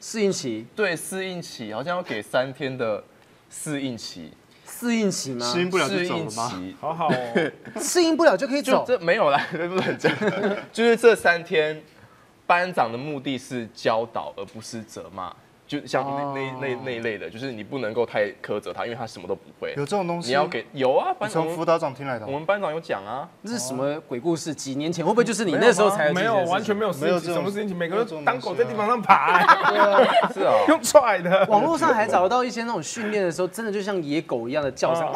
[0.00, 3.04] 适应期，对适应期好像要给三天的。
[3.56, 4.32] 适应期，
[4.78, 5.46] 适应期吗？
[5.52, 6.52] 适应不了就走了吗？
[6.80, 8.84] 好好哦， 适应不了就可以走。
[8.86, 10.12] 这没有啦，不能讲。
[10.72, 11.80] 就是这三天，
[12.46, 15.34] 班长的目的是教导，而不是责骂。
[15.66, 19.72] 就像那那那那一类的，就是你不能够太苛责他，因为他什么都不会。
[19.76, 20.28] 有这种东西？
[20.28, 22.26] 你要给有啊，班从辅导长听来的。
[22.26, 24.54] 我们班长有讲啊，这是什么鬼故事？
[24.54, 26.36] 几年前会不会就是你那时候才没有？
[26.44, 29.40] 完全没有，没有什么事情，每个人当狗在地板上爬。
[30.32, 31.46] 是啊， 用踹的。
[31.46, 35.06] 网络上还找得到一些那种训练的时候，真的就像野狗一样的叫声，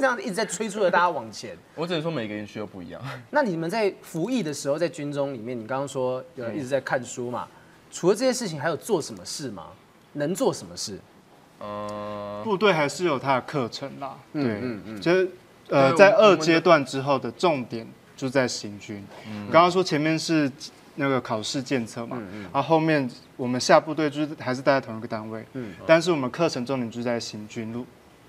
[0.00, 1.54] 这样一直在催促着大家往前。
[1.74, 3.00] 我只能说每个人需要不一样。
[3.28, 7.46] 那你们在服役的时候，在军中里面，你刚刚说有人一直在看书嘛？
[7.90, 9.68] 除了这些事情，还有做什么事吗？
[10.14, 10.98] 能做什么事？
[11.60, 14.16] 呃，部队还是有它的课程啦。
[14.32, 15.30] 对，嗯嗯，就是
[15.68, 19.04] 呃，在二阶段之后的重点就在行军。
[19.52, 20.50] 刚刚说前面是
[20.94, 22.20] 那个考试检测嘛，
[22.52, 25.44] 然后后面我们下部队就是还是待在同一个单位。
[25.52, 27.86] 嗯，但是我们课程重点就在行军路。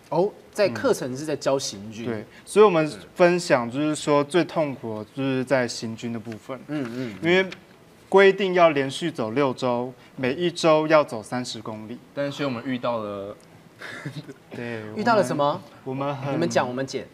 [0.10, 2.06] 哦，在课程是在教行军。
[2.06, 6.60] 对，所以我们分享就是说最痛苦就是在行军的部分。
[6.68, 7.50] 嗯嗯，因为。
[8.12, 11.98] 规定要连续走六周，每一周要走三十公里。
[12.14, 13.34] 但是我们遇到了，
[14.54, 15.62] 对，遇到了什么？
[15.86, 17.08] 我们你们讲，我们剪。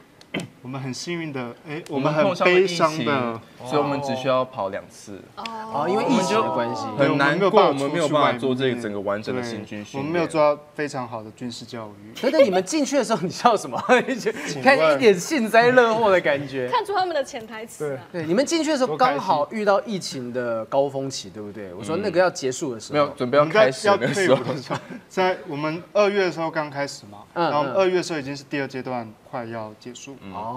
[0.68, 5.22] 我们很幸运的，哎，我们很悲伤的，所以我们只需要跑两次。
[5.38, 12.22] 哦，因为疫情的关系，很难过，我们没有办法做这个整个完整的行军训练，我们没有做到非常好的军事教育。
[12.22, 13.82] 等等，你们进去的时候，你笑什么？
[14.62, 17.98] 看一点幸灾乐祸的感觉，看出他们的潜台词。
[18.12, 21.74] 对，你们进去的时候刚好遇到疫情的高峰期，对不对？
[21.74, 29.10] 我说那个要结束的时候，没有准备要开始要退伍的时候， 在我们二月的时候刚开始嘛，然后二月的时候已经是第二阶段。
[29.30, 30.57] 快要结束哦，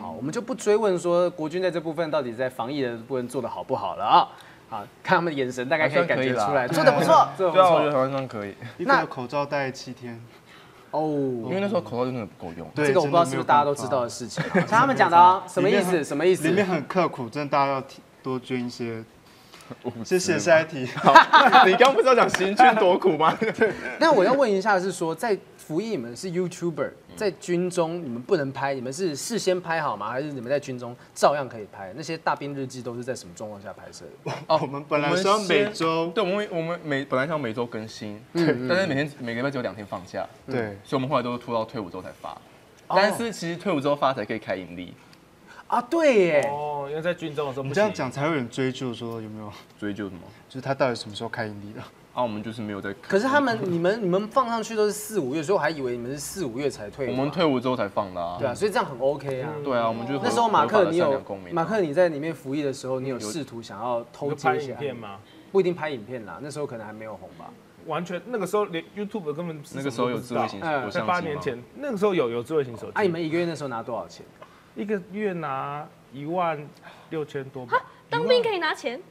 [0.00, 4.28] 好，我们就不追问说国军在这部分到底在防疫的部分做的好不好了啊。
[4.68, 8.54] 好，看他们的眼神，大概可以感觉出来，做的不错，做的不错，我觉得好像可以。
[8.78, 10.20] 那口罩戴七天
[10.90, 11.00] 哦，
[11.44, 12.68] 因为那时候口罩真的不够用。
[12.74, 14.42] 这个我不知道是不是大家都知道的事情。
[14.52, 16.02] 像他们讲的啊，什么意思？
[16.02, 16.48] 什么意思？
[16.48, 17.84] 里面很刻苦，真的大家要
[18.22, 19.04] 多捐一些。
[20.04, 20.80] 谢谢下一题。
[20.80, 23.36] 你刚刚不是要讲行军多苦吗？
[23.98, 30.10] 那我要问一下，是说在服役，你们是 YouTuber，在军中你们不能拍，你们是事先拍好吗？
[30.10, 31.92] 还是你们在军中照样可以拍？
[31.96, 34.32] 那些大兵日记都是在什么状况下拍摄的？
[34.46, 42.36] 哦，我们本来是要每周，对，我们我们每本来想每周更新，对，但是每天每个礼拜只有两天放假，对，所以我们后来都是拖到退伍之后才发。
[42.86, 44.92] 但是其实退伍之后发才可以开盈利。
[45.66, 46.40] 啊，对耶！
[46.50, 49.50] 哦，因为在军中的时候，你这样讲才会有人追究，说有没有
[49.80, 50.20] 追究什么？
[50.46, 51.80] 就是他到底什么时候开盈利的？
[52.14, 52.94] 啊，我们就是没有在。
[53.02, 57.10] 可是他们，你们你们放上去都是四五月，所以我还以为你们是四五月才退。
[57.10, 58.36] 我们退伍之后才放的啊。
[58.38, 59.50] 对啊，所以这样很 OK 啊。
[59.64, 61.20] 对啊，我们就那时候马克，你有
[61.52, 65.18] 马克你在里面服役的时候，你有试图想要偷拍影片吗？
[65.50, 67.50] 不一定拍影片啦，那时候可能还没有红吧。
[67.86, 72.92] 完全那个时候连 YouTube 根本那个时候有智慧型手机，在八年前那个时候有有智慧型手机。
[72.94, 74.24] 啊，你们一个月那时候拿多少钱？
[74.76, 75.84] 一个月拿。
[76.14, 76.56] 一万
[77.10, 77.82] 六千多吧。
[78.08, 79.02] 当兵可以拿钱？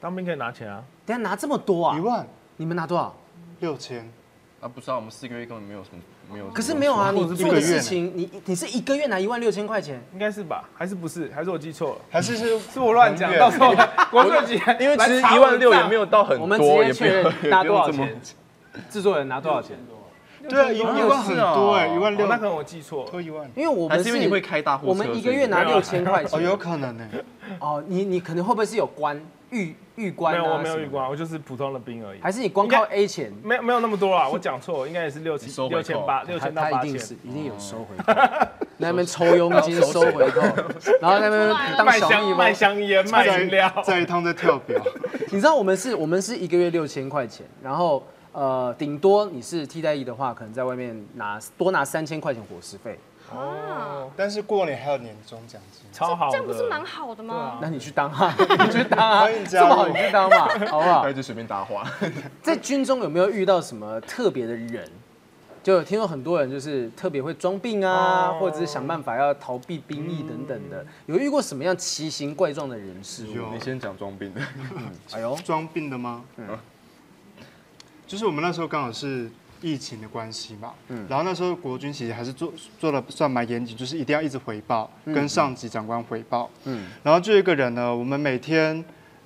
[0.00, 0.80] 当兵可以拿钱啊？
[1.04, 1.98] 等下拿这么多啊？
[1.98, 2.24] 一万？
[2.56, 3.14] 你们拿多少？
[3.60, 4.10] 六千。
[4.60, 5.98] 啊，不是啊，我们四个月根本没有什么
[6.32, 6.46] 没有。
[6.50, 10.68] 可是没有啊，你做的事情，你你是一个月拿一万六千块钱，应该是吧？
[10.72, 11.28] 还是不是？
[11.34, 11.96] 还是我记错了？
[12.08, 13.74] 还是是是我乱讲，到时候
[14.10, 18.20] 国税局因为其实一万六也账没有到很多，我们直接也确认 拿多少钱，
[18.88, 19.76] 制作人拿多少钱？
[20.48, 23.20] 对啊，一一万很多哎，一万六哦那可能我记错了。
[23.20, 27.08] 一万，因为我们是因为你会开大货车我们一个月拿六千块钱哦，有可能呢。
[27.58, 29.20] 哦，你你可能会不会是有关
[29.52, 30.40] 预预关啊？
[30.40, 32.20] 没有，我没有什么遇过，我就是普通的兵而已。
[32.20, 33.32] 还是你光靠 A 钱？
[33.44, 36.98] 没有没有那么多啊，我讲错了，应该也是六千收回扣六千八六千到八千他一定。
[36.98, 38.12] 是一定有收回扣，
[38.78, 40.40] 那边抽佣金收回扣，
[41.00, 42.54] 然后那边当卖小蜜蜂香卖。
[42.54, 44.82] 香烟卖饮料，再一趟再跳表，
[45.30, 52.98] 你知道我们是我们是一个月六千块钱，然后呃顶多你是替代役的话，可能在外面拿多拿三千块钱伙食费，
[53.36, 55.82] 啊，但是过年还有年终奖金。
[55.92, 56.32] 超好的。
[56.32, 57.58] 这样不是蛮好的吗？
[57.60, 61.12] 那你去当啊，你去当 这么好你去当嘛， 好不好他？
[61.12, 61.84] 就随便搭话。
[62.42, 64.88] 在军中有没有遇到什么特别的人？
[65.62, 70.84] 就听说很多人就是特别会装病啊，哦或者是想办法要逃避兵役等等的。
[71.06, 73.32] 有遇过什么样奇形怪状的人事物？
[73.32, 74.40] 有你先讲装病的，
[75.12, 76.24] 哎呦，装病的吗？
[76.36, 76.58] 嗯，
[78.08, 79.30] 就是我们那时候刚好是
[79.62, 88.84] 疫情的关系嘛，嗯，然后那时候国军其实还是做做的算蛮严谨，就是一定要一直回报，跟上级长官回报，嗯，然后就有一个人呢，我们每天。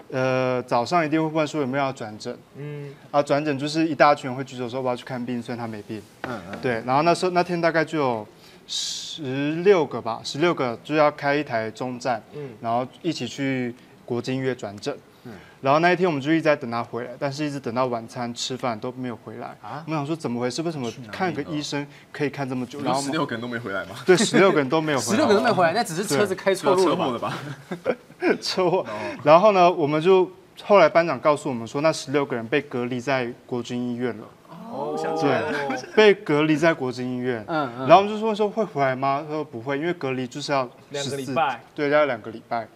[0.08, 3.20] 呃，早上一定会问说有没有要转诊嗯，啊？
[3.20, 6.00] 转诊就是一大群人会举手说我要去看病，虽然他没病。
[6.22, 8.28] 嗯嗯，对，然后那时候那天大概就有
[8.68, 14.96] 十六个吧，十六个就要开一台中站，嗯然后一起去国金医院转诊。
[15.60, 19.48] 然后那一天我们就一直在等他回来，但是一直等到晚餐吃饭都没有回来。
[19.62, 20.62] 啊我们想说怎么回事？
[20.62, 22.78] 为什么看个医生可以看这么久？
[22.78, 23.96] 然然后后十六个人都没回来吗？
[24.06, 26.98] 对十六个人都没有回来，十六个都没回来，那只是车子开错路了吧？
[26.98, 27.96] 车祸的吧？
[28.40, 28.86] 车祸。
[29.24, 30.30] 然后呢，我们就
[30.62, 34.24] 后来班长告诉我们说，那十六个人被隔离在国军医院了。
[34.48, 35.52] 哦，我想起来了，
[35.94, 37.44] 被隔离在国军医院。
[37.48, 39.24] 嗯嗯然后我们就说说会回来吗？
[39.26, 42.66] 他说不会，因为隔离就是要两个礼14拜，对，要两个礼拜。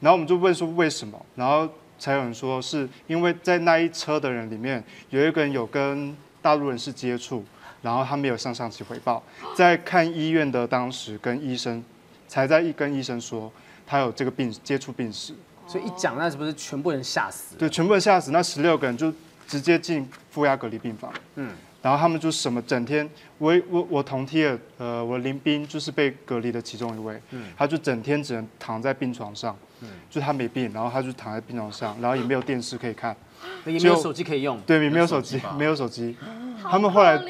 [0.00, 1.68] 然后我们就问说为什么，然后
[1.98, 7.44] 才有人说是因为在那一车的人里面有一个人有跟大陆人士接触，
[7.82, 9.22] 然后他没有向上级回报，
[9.54, 11.82] 在看医院的当时跟医生
[12.28, 13.52] 才在一跟医生说
[13.86, 15.34] 他有这个病接触病史，
[15.66, 17.56] 所以一讲，那是不是全部人吓死？
[17.56, 19.12] 对，全部人吓死，那十六个人就
[19.46, 21.12] 直接进负压隔离病房。
[21.36, 21.50] 嗯，
[21.86, 33.14] 然后他们就什么整天，我我我同梯的，呃，我林斌就是被隔离的其中一位，嗯他就整天只能躺在病床上，嗯就他没病，然后他就躺在病床上，然后也没有电视可以看，
[33.64, 34.58] 也没有手机可以用。
[34.62, 36.16] 对，也没有手机，没有手机。
[36.60, 37.22] 他们后来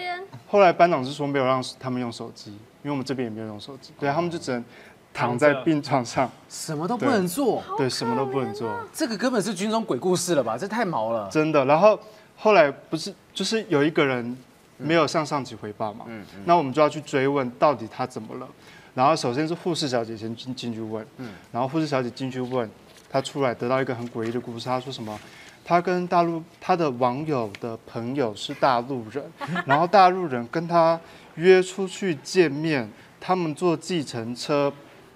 [0.48, 4.64] 后来班长是说没有让他们用手机，因为我们这边也没有用手机，对他们就只能
[5.12, 8.74] 躺在病床上，什么都不能做，对，什么都不能做。
[8.90, 10.56] 这个根本是军中鬼故事了吧？
[10.56, 11.28] 这太毛了。
[11.30, 11.62] 真的。
[11.66, 12.00] 然后
[12.36, 14.36] 后来不是就是有一个人
[14.78, 18.48] 没有向上级回报嘛，嗯那我们就要去追问到底他怎么了。
[18.94, 22.68] 然后首先是护士小姐先进进去问，嗯然后护士小姐进去问，
[23.10, 25.18] 她出来得到一个很诡异的故事，她说什么？
[25.64, 29.24] 她跟大陆她的网友的朋友是大陆人，
[29.66, 30.98] 然后大陆人跟她
[31.34, 34.72] 约出去见面，他们坐计程车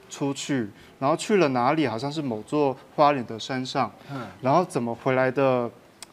[0.08, 0.68] 出去，
[0.98, 1.86] 然后去了哪里？
[1.86, 3.90] 好像是某座花莲的山上，
[4.40, 5.70] 然后怎么回来的？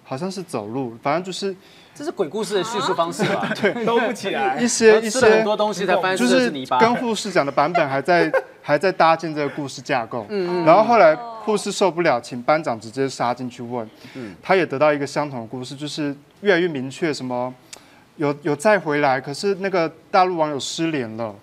[0.10, 1.54] 好像是走路，反正就是
[1.98, 3.52] 这是鬼故事的叙述方式吧？
[3.60, 4.68] 对，兜不起来一。
[4.68, 6.78] 些一些很多东西才发现就是吃的是泥巴。
[6.80, 8.32] 跟护士讲的版本还在
[8.62, 10.26] 还在搭建这个故事架构。
[10.30, 13.90] 嗯嗯然后后来护士受不了，请班长直接杀进去问。
[14.14, 17.52] 嗯他也得到一个相同的故事，就是越来越明确，什么
[18.18, 21.34] 有有再回来，可是那个大陆网友失联了。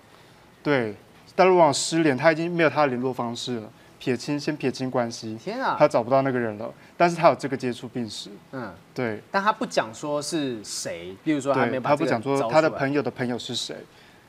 [0.63, 0.95] 对，
[1.35, 3.63] 大陆网友失联，他已经没有他的联络方式了，
[4.05, 5.75] 撇清先撇清关系，天啊！
[5.79, 6.71] 他找不到那个人了。
[6.95, 9.19] 但是他有这个接触病史，嗯，对。
[9.31, 13.75] 但他不讲说是谁，比如说他没，有把这个他不讲说找出来他的朋友的朋友是谁，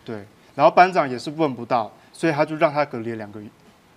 [0.03, 3.47] 对，然后班长也是问不到，所以他就让他隔离了两个月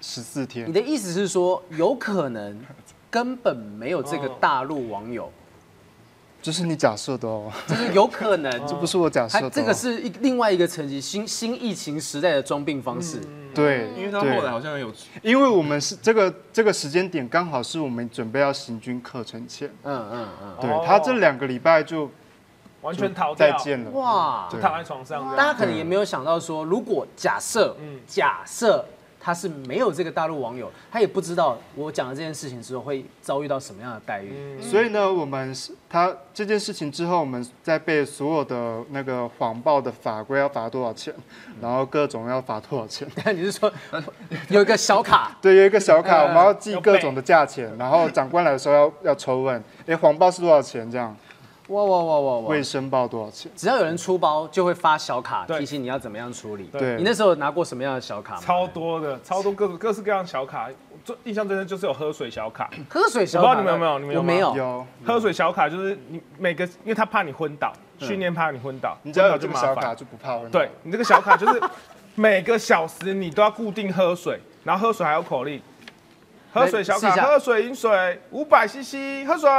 [0.02, 0.74] 十四天你。
[0.74, 2.60] 的意思是说，有可能
[3.10, 5.32] 根本没有这个大陆网友，
[6.42, 9.52] 这是你假设的哦，就是有可能， 这不是我假设的、哦。
[9.54, 13.22] 这个是一另外一个层级新新疫情时代的装病方式。
[13.54, 20.84] 对，因为他对后来好像有因为我们是这个这个时间点刚好是我们准备要行军课程前，嗯嗯嗯，对哦。
[20.86, 22.10] 他这两个礼拜就
[22.82, 23.92] 完全逃掉，再见了。
[23.92, 24.48] 哇！
[24.52, 25.36] 就躺在床上。
[25.36, 28.00] 大家可能也没有想到说，如果假设，嗯。
[28.08, 28.86] 假设
[29.30, 34.32] 他是没有这个大陆网友，他也不知道我讲了这件事情之后会遭遇到什么样的待遇。
[34.34, 41.14] 嗯所以呢，我们是他这件事情之后，我们在被所有的那个谎报的法规要罚多少钱，
[41.62, 43.08] 然后各种要罚多少钱。
[43.24, 43.72] 但 你是说
[44.50, 50.90] 有一个小卡， 对，有一个小卡，嗯我们要记各种的价钱，然后长官来的时候要要抽问，哎，谎报是多少钱？
[50.90, 51.16] 这样，
[51.70, 52.50] 哇哇哇哇哇！
[52.50, 53.52] 未申报多少钱？
[53.56, 56.64] 只要有人出包，就会发小卡提醒你要怎么样处理。
[56.66, 58.42] 对你那时候有拿过什么样的小卡吗？
[58.44, 60.70] 超多的，超多各各式各样的小卡。
[61.06, 64.56] 最印象最深就是有喝水小卡， 喝水小卡，我不知道你们有没有你们有没有。
[64.56, 69.96] 有，喝水小卡就是你每个，因为他怕你昏倒，训练怕你昏倒，你只要有这个小卡。
[69.96, 70.52] 就不怕问。
[70.52, 71.62] 对，你这个小卡就是
[72.16, 75.62] 每个小时你都要固定喝水，然后喝水还有口令，
[76.52, 79.50] 喝水小卡，喝水饮水五百 CC，喝水，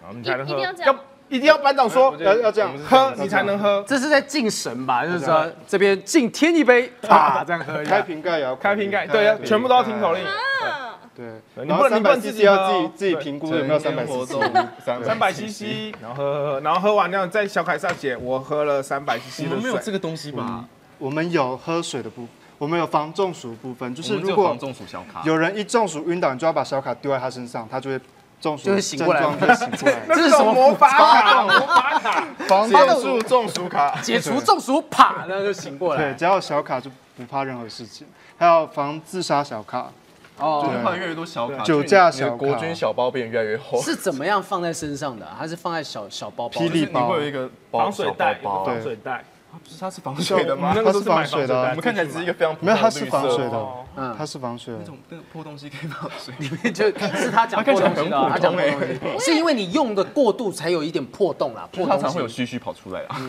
[0.00, 0.94] 然后你才能喝，一一定要
[1.28, 3.84] 一定要班长说要要这样喝你才能喝。
[3.86, 5.04] 这是在敬神吧？
[5.06, 8.02] 就是说这边敬天一杯， 啪这样喝一开。
[8.02, 10.24] 瓶盖也要开瓶盖，对，呀全部都要听口令。
[10.24, 11.26] 啊，对，
[11.62, 14.40] 你然后三百不能你不自己要自己自己对评估有没有三百活 CC。
[14.84, 19.92] 三三百 CC，然后喝喝喝，然后喝完那样在小卡上写我喝了三百 CC 的水你们没有这。
[19.92, 20.64] 个东西吧？
[20.98, 22.28] 我们有喝水的部分，
[22.58, 28.00] 我们有防中暑的部分，就就是如果防中暑小卡，有人一中暑晕倒，你就要把小卡丢在他身上，他就会
[28.40, 30.06] 中暑，就是醒过来症状就会醒过来。
[30.08, 31.42] 这是什么魔法卡？
[31.42, 32.26] 魔法卡。
[32.48, 38.06] 防减中暑，中暑卡，解除中暑，啪，然后就醒过来对，只要有小卡就不怕任何事情。
[38.38, 39.92] 还有防自杀小卡，
[40.38, 43.80] 哦就，越来越多小卡，酒驾小卡国军小包变得越来越厚。
[43.82, 45.36] 是怎么样放在身上的啊？
[45.38, 46.60] 还是放在小小包包？
[46.60, 49.22] 霹雳就是你会有一个防水袋，防水袋。
[49.58, 50.72] 不是它是防水的吗？
[50.74, 54.86] 那个都是买它是防水的我们看起来只是一个非常普没有，它是防水的哦，嗯它是防水的那。
[54.86, 56.34] 种那个破东西可以防水。
[56.38, 62.46] 里面就是他讲破东西的啊，他讲破东它西， 是因为你用的过度才有一点破洞啦，破洞它常会有性。
[62.46, 63.20] 须须跑出来啊。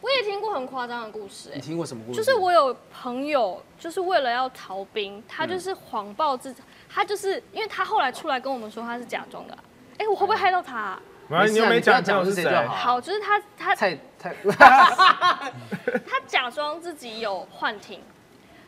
[0.00, 2.16] 我也听过很夸张的故事，你哎，听过什么故事？
[2.18, 9.58] 就是我有朋友，就是为了要逃兵，他就是谎报自己，他就是因为他后来出来跟我们说他是假装的啊，
[9.98, 10.98] 哎，我会不会害到他
[11.28, 11.30] 啊？
[11.30, 12.78] 没关系，你又没讲朋友是谁你不要讲是谁就。
[12.78, 14.34] 好好，就是他他太太
[16.06, 18.00] 他假装自己有幻听，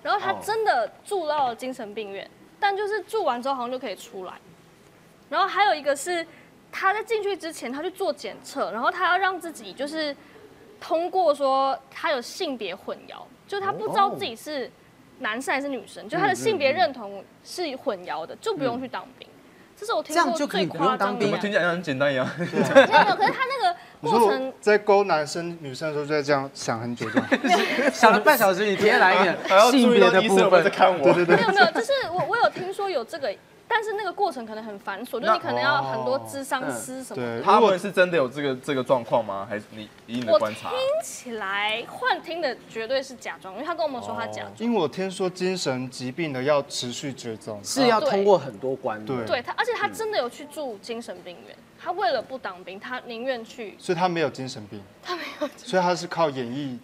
[0.03, 4.35] 然后他真的住到了精神病院，但就是住完之后好像就可以出来。
[5.29, 6.27] 然后还有一个是
[6.73, 10.15] 他在进去之前，他去做检测，然后他要让自己就是
[10.81, 14.71] 通过说他有性别混淆，就是他不知道自己是
[15.21, 19.29] 男生还是女生，就他的性别认同是混淆的，就不用去当兵。
[19.81, 22.29] 这是我听这样过就可以不用最夸张的当兵啊怎么听起来像很简单一样？
[22.37, 27.29] 没有，没有可是他那个过程在勾男生女生的时候就在这样想很久，这样。
[27.91, 30.71] 想了半小时，你贴来一 还点要注意性别的部分。
[30.71, 31.03] 看我。
[31.15, 33.35] 对对对没，有没有，就是我我有听说有这个，
[33.73, 37.39] 但是那个过程可能很繁琐，就你可能要很多智商师什么的。
[37.39, 39.47] 对，他如果们是真的有这个这个状况吗？
[39.49, 40.71] 还是你以你的我观察？
[40.71, 44.53] 听起来幻听的绝对是假装，因为他跟我们说他假装。
[44.59, 49.15] 因为我听说精神疾病的要持续追踪，是要通过很多关的。
[49.15, 53.77] 对对他，而且他真的有去住精神病院，他为了不当兵，他宁愿去。
[53.79, 56.77] 所以他没有精神病，他没有，所以他是靠演绎，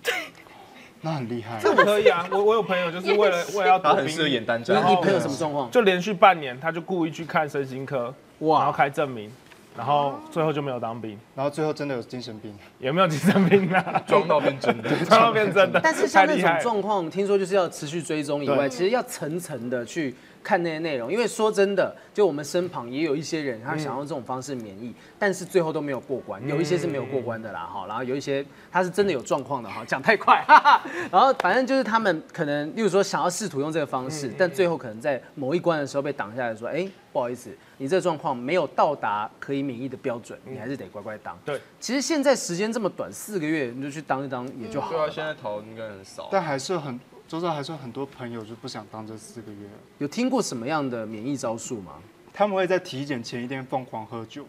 [1.06, 1.56] 那很厉害。
[1.62, 4.76] 这可以啊，我我有朋友就是为了 为了要当兵他很适合演单战。
[4.84, 5.70] 你你朋友什么状况？
[5.70, 9.30] 就连续半年，他就故意去看身心科，然后，开证明，
[9.76, 14.88] 然后最后就没有当兵，然后最后真的有精神病，有没有精神病啊， 装到变真的。
[15.04, 15.80] 装到变真的。
[15.82, 21.12] 但是像那种状况，听说就是要持续追踪以外，其实要层层的去看那些内容。
[21.12, 26.40] 因为说真的，就我们身旁也有一些人，他想用这种方式免疫，但是最后都没有过关。
[26.48, 30.82] 有一些是没有过关的啦，哈，然后有一些他是真的有状况的哈，讲太快， 哈哈。
[31.12, 41.38] 然后反正就是他们可能，例如说想要试图用这个方式，但最后可能在某一关的时候被挡下来，说，哎，不好意思，你这个状况没有到达可以免疫的标准，你还是得乖乖当。
[41.44, 46.28] 对，其实现在时间这么短，四个月你就去当一当也就好对啊，现在逃应该很少。
[46.30, 46.98] 但还是很
[47.28, 49.68] 周遭还是很多朋友就不想当这四个月，
[49.98, 51.94] 有听过什么样的免疫招数吗？
[52.32, 54.46] 他们会在体检前一天疯狂喝酒，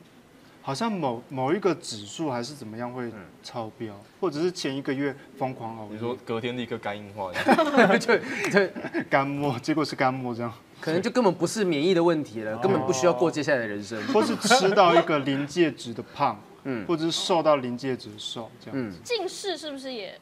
[0.61, 3.11] 好像某某一个指数还是怎么样会
[3.41, 7.31] 超标，或者是前一个月疯狂熬你说夜，隔天立刻肝硬化，
[7.97, 8.73] 就就
[9.09, 14.01] 干末，结果是干末这样，可能就根本不是免疫的问题了，根本不需要过接下来的人生。
[14.07, 18.91] 或是吃到一个临界值的胖，嗯，或者是瘦到临界值的瘦这样。
[18.91, 20.19] 子，近视是不是也？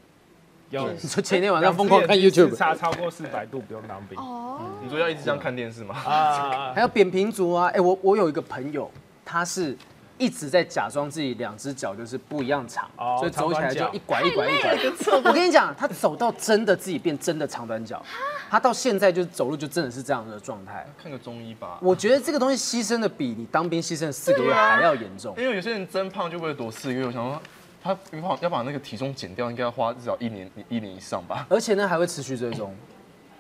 [0.72, 5.96] 要 你说前天晚上疯狂看 YouTube，差超过四百度不用当兵哦，你说要一直这样看电视吗？
[5.96, 6.74] 啊。
[6.74, 7.68] 还有扁平足啊！
[7.68, 8.90] 哎，我我有一个朋友，
[9.24, 9.78] 他是
[10.18, 14.78] 一直在假装自己两只脚就是不一样长，哦所以走起来就一拐一拐一拐。
[15.24, 18.04] 我跟你讲，他走到真的自己变真的长短脚，
[18.50, 20.88] 他到现在就是走路就真的是这样的状态。
[21.02, 21.78] 看个中医吧。
[21.82, 25.36] 我觉得这个东西牺牲的比你当兵牺牲的四个月还要严重。
[25.38, 27.42] 因为有些人增胖就为了躲四个月，我想说
[27.84, 31.46] 他要把要把那个体重减掉，应该要花至少一年一年以上吧？
[31.50, 32.74] 而且呢，还会持续追踪。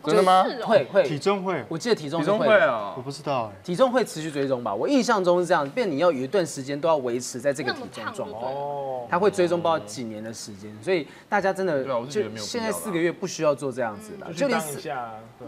[0.05, 0.45] 真的吗？
[0.63, 4.73] 会会体，重会，我记得体重体重会啊我，不知道哎，体重会持续追踪吧？
[4.73, 14.79] 我印象中是这样，变你要有一段时间都要维持在这个体重状况，哦，它会追踪不知道几年的时间，所以大家真的对啊我是觉得没有必要现在四个月不需要做这样子的，就连四。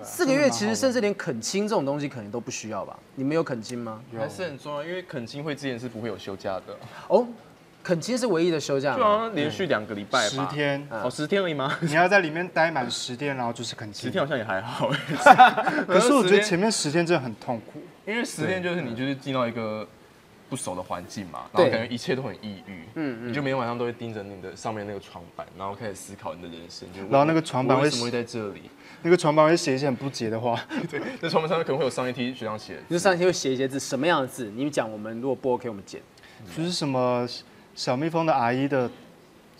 [0.03, 2.97] 四个月其实甚至连恳亲这种东西可能都不需要吧？
[3.15, 4.01] 你们有恳亲吗？
[4.17, 6.77] 还是很重要，因为恳亲会之前是不会有休假的。
[7.07, 7.25] 哦，
[7.87, 9.05] 恳亲是唯一的休假就吗？
[9.05, 11.73] 好像连续两个礼拜吧，十天，哦，十天而已吗？
[11.79, 14.03] 你要在里面待满十天，然后就是肯亲。
[14.03, 14.89] 十天好像也还好，
[15.87, 17.81] 可是我觉得前面十天真的很痛苦。
[18.05, 19.87] 因为十天就是你就是进到一个
[20.49, 28.63] 不熟的环境嘛，然对后感觉一切都很抑郁，嗯嗯，你就每天晚上都会盯着你的上面那个床板，然后开始思考你的人生，就然后那个床板会为什么会在这里？
[29.01, 30.59] 那个床板会写一些很不洁的话，
[30.91, 34.51] 对，那床板上面可能会有上一梯学长写的，你就上一天会写一些字，什么样的字？
[34.53, 36.01] 你们讲，我们如果不 OK，我们剪。
[36.55, 37.27] 就是什么
[37.77, 38.89] 小蜜蜂的阿姨的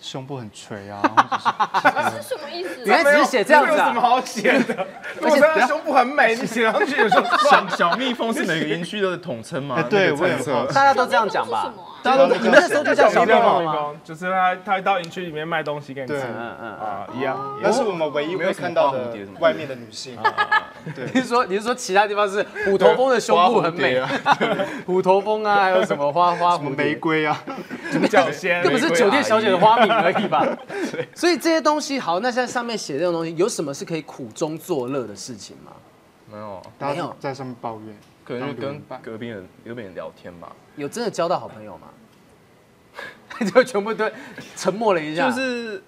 [0.00, 1.00] 胸部很垂啊，
[1.72, 2.82] 或者是是什么意思？
[2.84, 3.76] 原来只是写这样子啊！
[3.78, 4.86] 有什么好写的？
[5.22, 9.76] 如果他胸部很美，你 写上去有时候小小蜜蜂是每个营区的统称吗？
[9.78, 11.68] 哎对那个我也菜色很好奇大家都这样讲吧什？
[11.70, 11.97] 么啊？
[12.02, 13.90] 大家都，你们那时候就叫小蜜蜂吗？
[14.04, 16.68] 就是他他会到营区里面卖东西给你吃嗯嗯嗯。
[16.70, 17.58] 啊，一样。
[17.62, 20.16] 那是我们唯一会看到的没有看到的外面的女性。
[21.12, 24.08] 你是说你是说其他地方是虎头蜂的胸部很美啊
[24.86, 27.42] 虎头蜂啊，还有什么花 花什么玫瑰啊，
[28.10, 30.46] 角仙根本是酒店小姐的花名而已吧？
[31.14, 35.72] 所以这些东西好，那现在上面写这种东西，有什么是可以苦中作乐的事情吗？
[36.30, 37.96] 没有，大没有家在上面抱怨，
[38.28, 41.88] 可能就跟隔壁人隔壁人聊天吧，有真的交到好朋友吗？
[43.54, 44.10] 就全部都
[44.54, 45.30] 沉默了一下。
[45.30, 45.82] 就是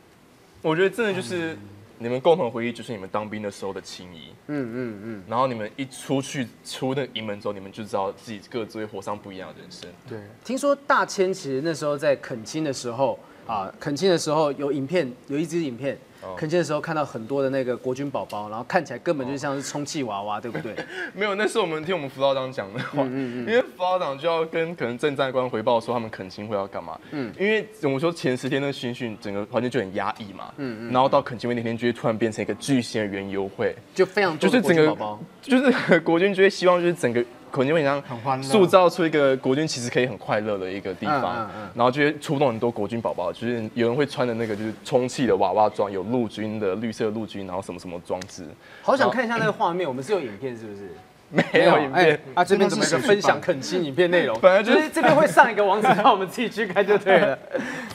[0.62, 1.54] 我觉得真的就是
[1.98, 4.32] 你们共同回忆，就是你们当兵的时候的情谊。
[4.46, 9.90] 嗯嗯嗯，然后你们一出去出那个营门之后，你们就知道自己各自会活上不一样的人生。
[10.08, 15.98] 对，听说大千其实那时候在恳亲的时候啊，恳亲的时候有影片，有一支影片。
[16.22, 16.34] 哦。
[16.36, 20.74] 恳亲的时候看到很多的那个国军宝宝，然后看起来根本就像是充气娃娃，对不对？
[21.14, 26.98] 没有，那是我们听我们辅导长讲的话，嗯嗯因为辅导长就要跟可能正战官回报说他们恳亲会要干嘛。
[27.10, 35.18] 嗯，因为我们说前十天的军训整个环境就很压抑嘛，嗯嗯，然后到恳亲会那天就会突然变成一个巨型的园游会，就非常多的就是整个。
[35.42, 38.44] 就是国军就会希望就是整个恳亲会上很欢乐。
[38.44, 48.46] 塑造出一个国军其实可以很快乐的一个地方，然后就会出动很多国军宝宝，就是有人会穿的那个就是充气的娃娃装，有陆军的绿色陆军，然后什么什么装置，
[48.82, 50.94] 好想看一下那个画面，我们是有影片是不是？
[51.30, 52.20] 没有影片。
[52.34, 54.38] 啊，这边怎么一个分享恳亲影片内容？
[54.40, 57.38] 本来就就是是这边会上一个网址，让我们自己去看就对了。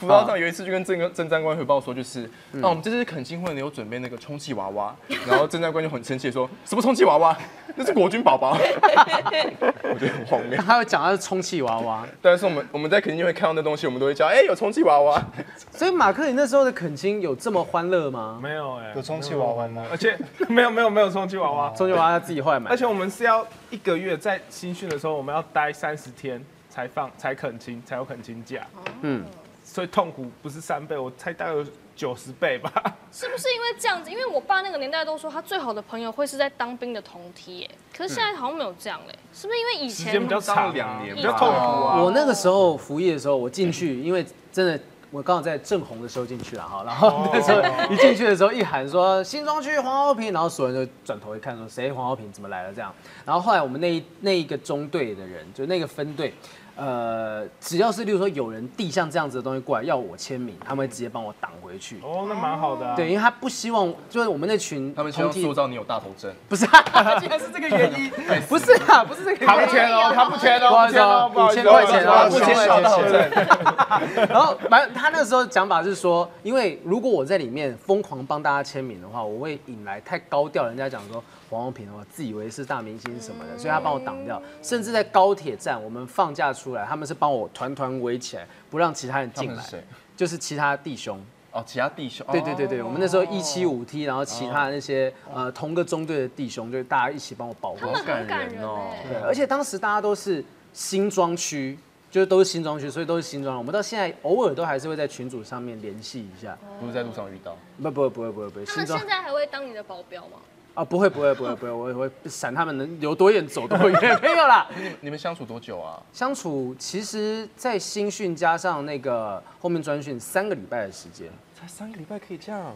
[0.00, 4.94] 辅导长有一次就跟郑郑战官汇报说，就是，那、我们这次恳亲会呢有准备那个充气娃娃，
[5.26, 7.36] 然后郑战官就很生气地说，什么充气娃娃？
[7.78, 8.56] 那是国军宝宝，
[9.84, 10.58] 我觉得很荒谬。
[10.62, 15.22] 他会讲他是充气娃娃，但是我们我们在肯亲会看到那东西，我们都会叫，哎、有充气娃娃。
[15.72, 18.38] 所以马克，你那时候的恳亲有这么欢乐吗？
[18.42, 19.84] 没有哎，有充气娃娃吗？
[19.90, 20.16] 而且
[20.48, 28.66] 没有没有没有充气娃娃，充气娃娃他自己后来买而，且我们是要一个月在新训的时候，我们要待三十天才放才肯亲，才有肯亲假，
[29.02, 29.24] 嗯，
[29.64, 32.70] 所以痛苦不是三倍，我猜大概有九十倍吧。
[33.12, 34.10] 是不是因为这样子？
[34.10, 42.02] 因为我爸那个年代都说他最好的朋友会是在当兵的同梯，耶，可是现在好像没有这样嘞，是不是因为以前时间比较长啊，两年比较痛苦啊。
[42.02, 44.80] 我那个时候服役的时候，我进去，因为真的。
[45.16, 51.90] 我刚好在正红的时候进去了哈，然后那时候一进去的时候一喊说新庄区黄浩平，然后所有人就转头一看说谁？
[51.90, 52.74] 黄浩平怎么来了？
[52.74, 52.94] 这样，
[53.24, 56.34] 然后后来我们那一那一个中队的人，就那个分队，
[56.76, 61.98] 呃，只要是例如说有人递像这样子的东西过来要我签名，他们会直接帮我挡回去。
[62.02, 62.94] 哦，那蛮好的啊。
[62.94, 66.34] 对，因为他不希望，就是我们那群他们希望塑造你有大头针。
[66.48, 68.10] 不是、啊，竟然是这个原因，
[68.46, 69.68] 不是啊，不是这个他原因。
[69.68, 74.26] 不签哦，他不签哦，不好意思哦不好意思哦五千块钱哦不签五千块钱。
[74.28, 84.40] 然后反正他那时候讲法是说，因为如果我在里面疯狂帮大家签名的话，我会引来太高调，人家讲说黄宏平的话，自以为是大明星什么的，所以他帮我挡掉。
[84.62, 89.82] 甚至在高铁站，我们放假出来，他们是帮我团团围起来，不让其他人进来是，
[90.16, 91.20] 就是其他弟兄。
[91.52, 92.26] 哦，其他弟兄。
[92.30, 98.02] 对对对对，我们那时候一七五 T，然后其他的那些呃同个中队的弟兄，就是大家一起帮我保护好。
[98.02, 99.04] 感人哦哎。
[99.08, 100.44] 对，而且当时大家都是
[100.74, 101.78] 新庄区，
[102.10, 103.58] 就是都是新庄区，所以都是新庄人。
[103.58, 106.58] 我们到现在偶尔都还是会在群组上面联系一下。
[106.78, 107.56] 不是在路上遇到。
[107.82, 110.38] 不不会不会不会不会，新庄他们现在还会当你的保镖吗？
[110.76, 114.68] 啊不会不会不会不会，我 会闪他们能有多远走多远，没有啦。
[114.76, 116.00] 你你们相处多久啊？
[116.12, 122.74] 相处其实，在新训加上那个后面专训三个礼拜的时间，才三个礼拜可以这样？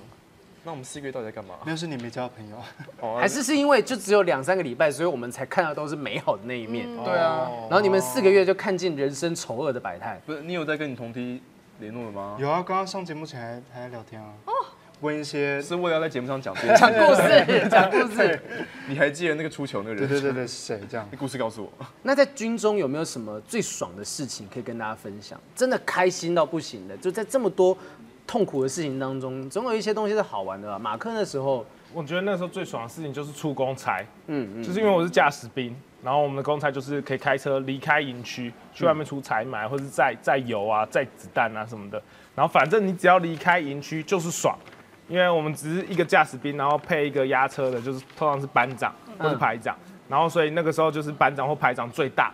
[0.64, 1.56] 那我们四个月到底在干嘛？
[1.64, 2.56] 那是你没交朋友，
[3.00, 6.86] 哦还是是因为就只有两三个礼拜，所以我们才看到都是美好的那一面。
[7.04, 7.50] 对啊。
[7.62, 10.20] 然后你们四个月就看尽人生丑恶的百态。
[10.24, 11.42] 不是你有在跟你同梯
[11.78, 12.36] 联络了吗？
[12.38, 14.32] 有啊，刚刚上节目前还还在聊天啊，
[15.00, 16.92] 问一些，是为了要在节目上讲故事讲。
[16.92, 18.40] 故事，讲故事。
[18.86, 20.06] 你还记得那个出球那个人？
[20.06, 21.18] 对对对对，是谁这样那？
[21.18, 21.86] 故事告诉我。
[22.02, 25.40] 那在军中有没有什么最爽的事情可以跟大家分享？
[25.54, 27.76] 真的开心到不行的，就在这么多
[28.26, 30.78] 痛苦的事情当中，总有一些东西是好玩的吧？
[30.78, 42.02] 马克那时候，我觉得那时候最爽的事情就是出公差，嗯嗯，就是因为我是驾驶兵，然后我们的公差就是可以开车离开营区，去外面出采买，或者是载载油啊、载子弹啊什么的。
[42.34, 44.56] 然后反正你只要离开营区就是爽，
[45.10, 49.76] 因为我们只是一个驾驶兵，然后配一个押车的，就是通常是班长或是排长。
[50.08, 52.32] 然后所以那个时候就是班长或排长最大。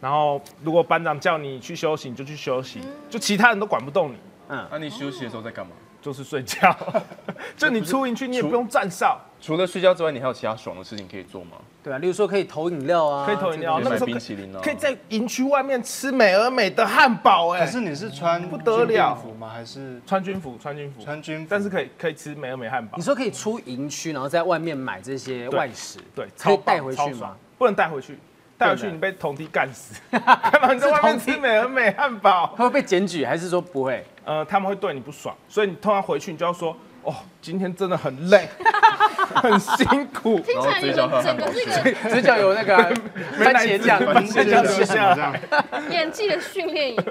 [0.00, 4.16] 然后如果班长叫你去休息，你就去休息，就其他人都管不动你。
[4.48, 5.72] 嗯，那你休息的时候在干嘛？
[6.00, 6.74] 就是睡觉。
[7.56, 9.20] 就你出营去，你也不用站哨。
[9.44, 11.58] 除了睡觉之外，你还有其他爽的事情可以做吗？
[11.82, 17.50] 对啊，例如说可以投饮料啊，可以投饮料，那个时候冰淇淋可以在营区外面吃美而美的汉堡。
[17.50, 19.50] 哎，可是你是穿不得了服吗？
[19.52, 20.56] 还是穿军服？
[20.58, 22.96] 穿军服，穿军服，但是可以可以吃美而美汉堡。
[22.96, 27.36] 你说可以出营区，然后在外面买这些外食，对，可以带回去吗？
[27.58, 28.18] 不能带回去。
[28.56, 32.46] 带回去你被同梯干死，干嘛你在外面吃美而美汉堡？
[32.56, 34.06] 会被检举还是说不会？
[34.24, 36.74] 呃，他们会对你不爽，所以你通常回去你就要说，
[37.04, 38.48] 哦，今天真的很累，
[39.34, 40.38] 很辛苦。
[40.40, 42.76] 听起来有整个这个嘴角有那个
[43.38, 45.40] 番茄酱，番茄酱留下来，
[45.90, 47.02] 演技的训练营。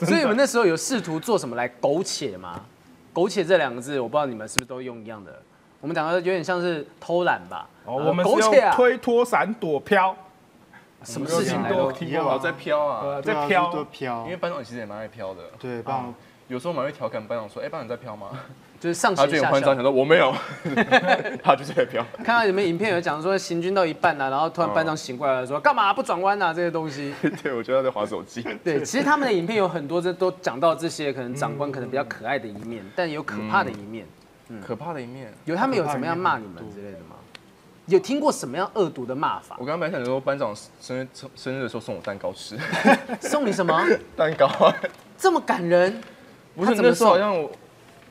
[0.00, 2.60] 所以你们那时候有试图做什么来苟且吗？
[3.12, 5.40] 苟且这两个字，我不知道你们是不是都用一样的。
[5.80, 7.68] 我们讲的有点像是偷懒吧？
[7.84, 10.14] 哦，我们苟且啊，推脱闪躲飘。
[11.04, 14.24] 什么事情都听过，在飘啊，在飘，飘。
[14.24, 15.42] 因为班长其实也蛮爱飘的。
[15.58, 16.14] 对，班长
[16.48, 18.30] 有时候蛮会调侃班长说：“哎，班长在飘吗？”
[18.86, 20.32] 就是上他就很慌张，想说我没有，
[21.42, 22.06] 他就是在飘。
[22.18, 26.54] 看到你们影片有讲说行军到一半啊，然后突然班长醒过来了，说干嘛不转弯啊？
[26.54, 27.12] 这些东西。
[27.42, 28.46] 对，我觉得他在划手机。
[28.62, 34.06] 对，其实他们的影片有很多，这都讲到这些可能长官可能比较可爱的一面，但有可怕的一面。
[34.64, 35.32] 可怕的一面。
[35.46, 37.16] 有他们有怎么样骂你们之类的吗？
[37.86, 39.56] 有听过什么样恶毒的骂法？
[39.58, 42.56] 我刚刚本来想说班长生日生日的时候送我蛋糕吃，
[43.20, 43.84] 送你什么
[44.16, 44.72] 蛋糕啊？
[45.18, 46.00] 这么感人？
[46.54, 47.50] 不是那时候好像我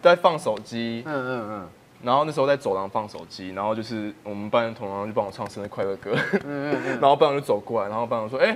[0.05, 1.69] 在放手机，嗯嗯嗯，
[2.03, 8.55] 然后那时候在走廊放手机，然后就是我们班的同学就帮我唱生日快乐歌，嗯嗯嗯， 然后班长就走过来，然后班长说：“哎，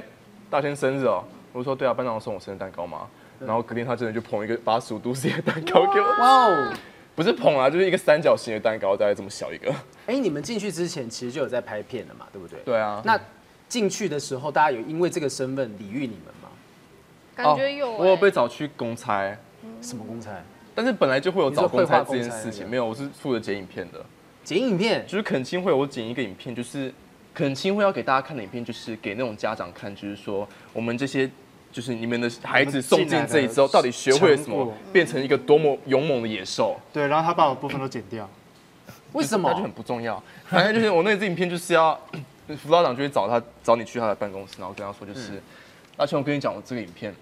[0.49, 3.07] 大仙生日哦。”我说：“对啊，班长送我生日蛋糕吗？”
[3.39, 6.73] 然后隔天他真的就捧一个八十五度 C 的蛋糕给我，哇哦！
[7.15, 9.73] 不是捧啊，就是一个三角形的蛋糕，大概这么小一个。
[10.05, 12.59] 哎，你们进去之前其实就有在拍片了嘛，对不对？
[12.63, 13.01] 对啊。
[13.03, 13.19] 那
[13.67, 16.49] 进去的时候，大家有因为这个身份礼遇你们吗？
[17.35, 17.91] 感觉有。
[17.93, 19.35] 我有被找去公差。
[19.81, 20.31] 什么公差？
[20.75, 24.05] 但是本来就会有找公差这件事情，没有，我是负责剪影片的。
[24.43, 25.05] 剪影片？
[25.05, 26.93] 就是恳亲会，我剪一个影片，就是
[27.33, 31.29] 恳亲会要给大家看的影片，就是给那种家长看，就是说我们这些。
[31.71, 36.75] 就是你们的孩子送进这里之后，到底学会了什么， 变成一个多么勇猛的野兽？
[36.91, 38.27] 对，然后他把我部分都剪掉，
[39.13, 39.47] 为什么？
[39.53, 40.19] 那就很不重要。
[40.47, 41.93] 反正就是我那支影片就是要
[42.57, 45.39] 辅导长就会找他，找你去他的办公室，然后跟他说，就是
[45.97, 47.13] 阿全，我跟你讲，我这个影片，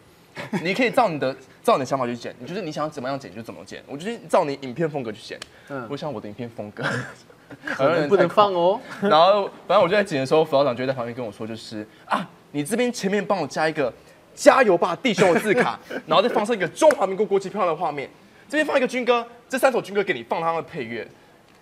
[0.63, 5.39] 你可以照你的照你的想法去剪，你就是你想怎么样剪就怎么剪，我就是照你影片风格去剪。
[5.69, 6.83] 嗯，我想我的影片风格
[7.65, 8.79] 可能不能放哦。
[9.01, 13.93] 然后反正我就在剪的时候，辅导长就在旁边跟我说，就是啊，你这边前面帮我加一个。
[14.39, 18.07] 加油吧，弟兄的字卡，然后再放上一个中华民国国旗漂亮的画面，
[18.47, 20.99] 这边放一个军歌，这三首军歌给你放他们的配乐，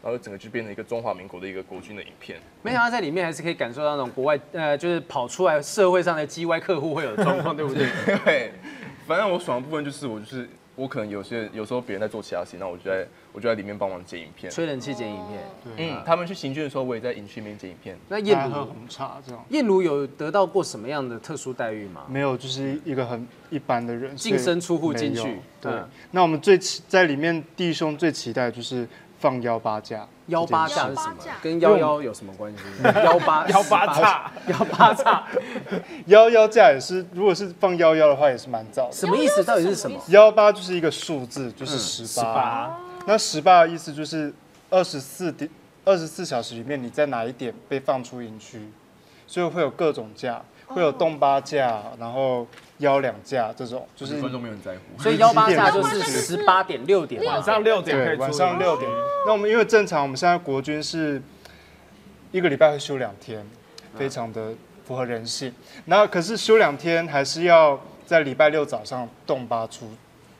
[0.03, 2.37] 然后整个就变成一个中华民国的一个国军的影片。
[2.61, 7.87] 没想到在里面还是可以感受到那种国外，呃，就是跑出来社会上的 G Y 客户会有的状况，对不对？
[8.25, 8.51] 对，
[9.07, 10.47] 反正我爽的部分就是我就是。
[10.77, 15.41] 我可能有些有时候别人在做其他事情，那我就在我就在里面帮忙剪影片，吹冷气剪影片。
[15.77, 17.97] 嗯，他们去行军的时候，我也在营区里面剪影片。
[18.09, 19.45] 那燕如红茶这样。
[19.51, 22.01] 燕如有得到过什么样的特殊待遇吗？
[22.09, 25.39] 没有，就是一个很一般的人，净身出户进去。
[25.61, 25.71] 对。
[26.11, 28.85] 那我们最期在里面弟兄最期待就是
[29.25, 30.07] 放幺八架。
[30.27, 31.15] 幺八架是什么？
[31.41, 32.59] 跟幺幺有什么关系？
[33.03, 35.23] 幺八幺八叉幺八叉
[36.05, 38.91] 幺幺架也是，如果是放幺幺的话，也是蛮早的。
[38.91, 39.43] 什么意思？
[39.43, 39.99] 到底是什么？
[40.09, 42.79] 幺八就是一个数字，就是十八。
[43.07, 44.31] 那十八的意思就是
[44.69, 45.49] 二十四点
[45.85, 48.69] 二十四小时里面，你在哪一点被放出营区，
[49.25, 52.47] 所以会有各种架，会有动八架，然后。
[52.79, 58.91] 幺两架这种，就是观众没有人在乎，所以幺八架就是十八点六点，晚上六点对，晚上六点。
[59.25, 61.21] 那我们因为正常，我们现在国军是
[62.33, 63.49] 一个礼拜会休两天，
[63.97, 64.53] 非常的
[64.85, 65.53] 符合人性。
[65.85, 69.89] 那可是休两天，还是要在礼拜六早上动八出，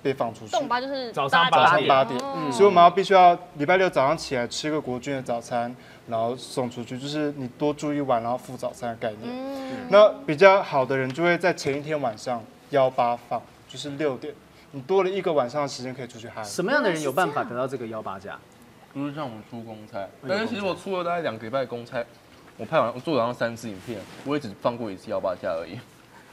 [0.04, 0.52] 被放出去。
[0.52, 2.20] 动八就是早上早上八点，
[2.52, 5.74] 所以我们要必须要礼拜六早上起来吃个国军的早餐。
[6.08, 9.88] 然后送出去，就是你多住一晚，然后付早餐的概念。
[9.90, 14.34] 那比较好的人就会在前一天晚上幺八放，就是六点，
[14.72, 16.44] 你多了一个晚上的时间可以出去嗨。
[16.44, 18.40] 什么样的人有办法得到这个幺八价？
[18.94, 22.02] 就是像我们出公差，但是其实我出了大概两个礼拜公差，
[22.56, 25.78] 我拍完我做了三次影片，我也只放过一次幺八价而已。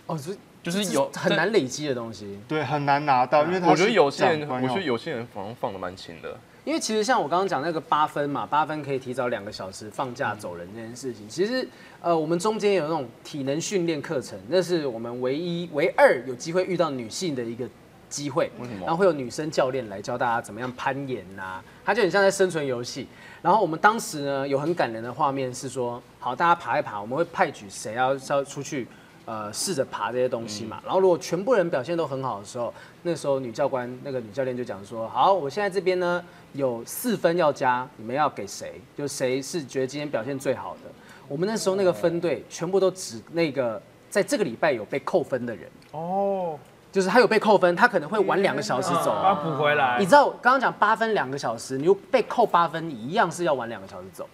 [0.06, 2.38] 哦，是就是有很难累积的东西。
[2.46, 6.38] 对，很难拿到，因为我觉得有些人，我觉得有些人反而放的蛮勤的。
[6.64, 11.66] 因为其实像我刚刚讲那个八分嘛，八分可以提早两个小时放假走人这件事情，其实
[12.00, 17.68] 呃，我们中间有那种体能训练课程，那是我们唯一唯二有机会遇到女性的一个
[18.08, 18.48] 机会。
[18.60, 23.08] 为什么然后会有女生教练来教大家怎么样攀岩呐、它就很像在生存游戏。
[23.40, 28.86] 然后我们当时呢有很感人的画面是说，好，大家爬一爬，我们会派举谁要要出去。
[29.24, 36.22] 呃，试着爬这些东西嘛，然后如果全部人表现都很好的时候，那时候女教官那个女教练就讲说，好，我现在这边呢
[36.54, 38.80] 有四分要加，你们要给谁？
[38.96, 40.90] 就谁是觉得今天表现最好的？
[41.28, 46.58] 我们那时候那个分队全部都指那个在这个礼拜有被扣分的人，哦，
[46.90, 49.14] 就是他有被扣分，他可能会晚两个小时走。
[49.22, 50.04] 把补回来你。
[50.04, 54.28] 知道刚刚讲八分两个小时，你又被扣八分，你一样是要晚两个小时走。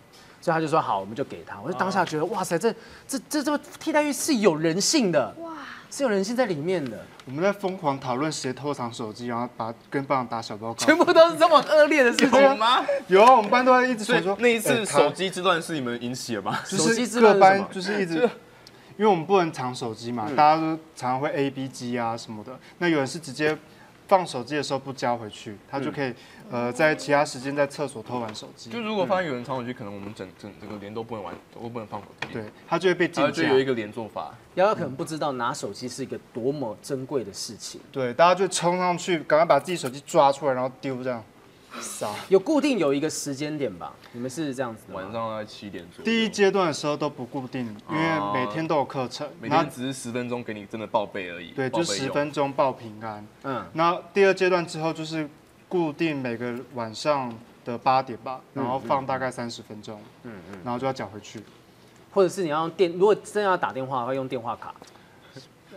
[0.49, 1.61] 所以他就说好，我们就给他。
[1.61, 2.74] 我就当下觉得哇塞，这
[3.07, 5.53] 这这这替代役是有人性的，哇，
[5.90, 10.74] 是有人性在里面的，我们在疯狂讨论谁偷藏手机，然后把跟班长打小报告。
[10.74, 12.40] 全部都是这么恶劣的事情。
[12.40, 12.82] 有吗？
[13.09, 16.59] 有啊，我们班都在一直所以传说那一次手机之乱是你们引起的吗？
[16.66, 18.14] 就手机是各班之乱是什么就是一直，
[18.96, 20.62] 因为我们不能藏手机嘛，嗯大家都
[20.96, 22.59] 常常会 A B 机啊什么的。
[22.78, 23.55] 那有人是直接
[24.09, 26.12] 放手机的时候不交回去，他就可以
[26.50, 32.32] 呃在其他时间在厕所偷玩手机就，如果发现有人藏手机，可能我们整整整个连都不能玩，都不能放手机。
[32.32, 33.59] 对，他就会被禁驾然后就有。
[33.59, 37.78] 一个连坐法，瑶瑶可能不知道拿手机是一个多么珍贵的事情。
[37.92, 41.22] 对，大家就冲上去，赶快把自己手机抓出来，然后丢这样，
[41.80, 42.12] 撒。
[42.28, 43.92] 有固定有一个时间点吧？
[44.12, 46.04] 你们是这样子的吗晚上大概七点左右。
[46.04, 51.52] 第一阶段的时候都不固定，因为每天都有课程，每然后天只是十分钟给你真的报备而已。
[51.52, 52.08] 对，就十。
[52.08, 53.26] 分钟报平安。
[53.42, 55.28] 嗯，那第二阶段之后就是
[55.68, 57.32] 固定每个晚上
[57.64, 61.42] 的八点吧，然后放大概三十分钟，嗯嗯，然后就要缴回去。
[62.10, 64.74] 或者是你要用电，如果真的要打电话，会用电话卡。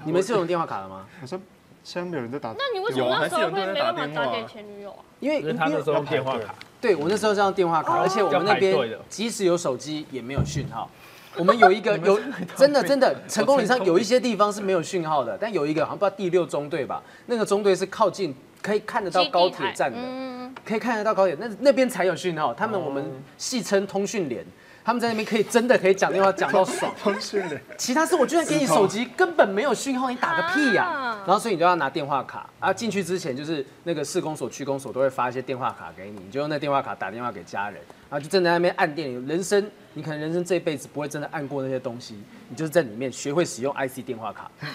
[0.05, 1.05] 你们是用电话卡的吗？
[1.19, 1.39] 好像
[1.83, 4.99] 现在没有人在打，那你为什么那时候会没办法打给前女友啊？
[5.19, 10.89] 因为因为他那时候用电话卡，对我那时候是用电话卡，而且我们那边即使有手机也没有讯号。
[11.37, 12.19] 我们有一个 有
[12.57, 22.53] 真的真的 成功岭上有一些地方是没有讯号的，但有一个好像不知道第六中队吧，那个中队是靠近可以看得到高铁站的，嗯，可以看得到高铁，那那边才有讯号。
[22.53, 24.45] 他们我们戏称通讯连，
[24.83, 26.93] 他们在那边可以真的可以讲电话讲到爽。
[27.01, 37.79] 通讯人，其他是我居然给你手机，根本没有讯号，你打个屁呀、啊然后所以你就要拿电话卡啊，进去之前就是那个市公所、区公所都会发一些电话卡给你，你就用那电话卡打电话给家人，
[38.09, 39.11] 然后就正在那边按电。
[39.27, 42.15] 人生你可能人生这一辈子不会真的按过那些东西，
[42.49, 44.49] 你就是在里面学会使用 IC 电话卡。
[44.59, 44.69] 天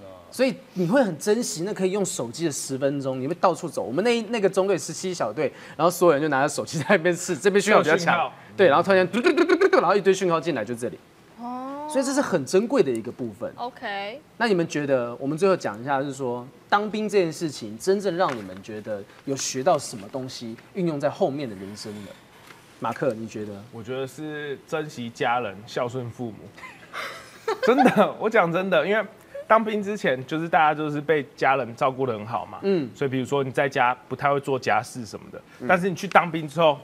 [0.00, 0.06] 哪！
[0.30, 3.82] 所以你会很珍惜那可以用手机的十分钟，你会到处走。
[3.82, 10.98] 我们那那个中队十七小队，然后所有人就拿着手机在那边试，这边讯号比较强对，然后突然间嘟嘟嘟嘟嘟嘟，然后一堆讯号进来就这里，
[11.40, 13.50] 哦所以这是很珍贵的一个部分。
[13.56, 22.10] OK，那你们觉得，我们最后讲一下，就是说当兵这件事情，真正让你们觉得有学到什么东西，运用在后面的人生的？
[22.80, 23.52] 马克，你觉得？
[23.72, 26.36] 我觉得是珍惜家人、孝顺父母。
[27.62, 29.02] 真的，我讲真的，因为
[29.46, 36.78] 当兵之前，就是大家就是被家人照顾的很好嘛，嗯嗯，所以比如说你在家不太会做家事什么的，但是你去当兵之后，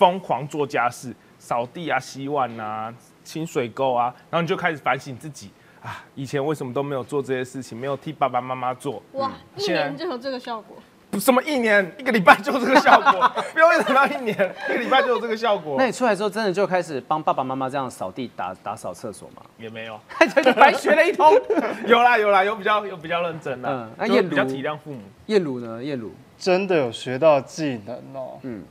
[0.00, 2.90] 疯狂做家事，扫地啊、洗碗啊、
[3.22, 5.50] 清水沟啊，然后你就开始反省自己
[5.82, 10.78] 啊，以前为什么都没有做这些事情，没有替爸爸妈妈做，哇，一年就有这个效果，
[11.10, 19.42] 不什么一年一个礼拜就有这个效果，不用等到一年，一个礼拜就有这个效果 那，你出来之后，真的就开始帮爸爸妈妈这样扫地、打打扫厕所吗？
[19.58, 20.00] 也没有。
[20.42, 21.30] 就白学了一通。
[21.86, 25.02] 有啦有啦，有比较有比较认真啦嗯，那燕就比较如体谅父母。
[25.26, 25.84] 燕如呢？
[25.84, 28.38] 燕如真的有学到技能哦。
[28.42, 28.64] 嗯嗯，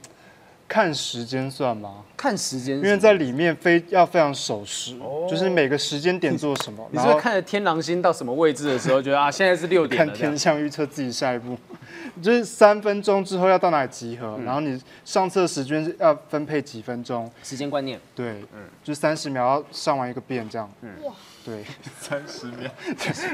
[0.70, 1.96] 看时间算吗？
[2.16, 5.26] 看时间因为在里面非要非常守时，哦。
[5.28, 11.58] 就是每个时间点做什么，你是不是看着天狼星到什么位置的时候，觉得啊，现在是六点看天象预测自己下一步，
[12.22, 18.00] 就是三分钟之后要到哪里集合，然后你上厕时间是要分配几分钟，时间观念。
[18.14, 18.62] 对，嗯。
[18.84, 20.70] 就三十秒要上完一个遍这样，
[21.04, 21.14] 哇，
[21.46, 21.64] 对，
[22.00, 22.70] 三十秒，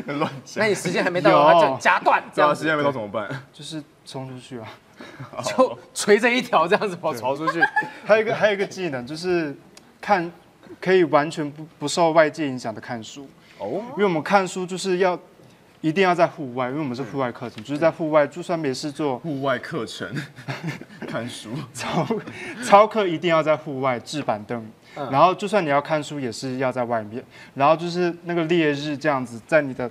[0.20, 0.64] 乱讲。
[0.64, 3.28] 那你时间还没到，有他就夹断这这样样子，时间还没到怎么办？
[3.52, 4.68] 就是冲出去啊。
[5.46, 7.62] 就垂着一条这样子跑跑出去。
[8.06, 9.56] 还有一个还有一个技能就是
[10.02, 10.32] 看
[10.82, 13.28] 可以完全不不受外界影响的看书，
[13.60, 15.18] 哦，因为我们看书就是要
[15.82, 20.08] 一定要在户外，因为我们是户外课程，就是在户外，就算没事做，户外课程，
[21.08, 21.50] 看书。
[21.74, 22.08] 操
[22.64, 24.66] 操课一定要在户外置板凳，
[24.96, 25.08] 嗯。
[25.12, 27.24] 然后就算你要看书也是要在外面，
[27.54, 29.90] 然后就是那个烈日这样子在你的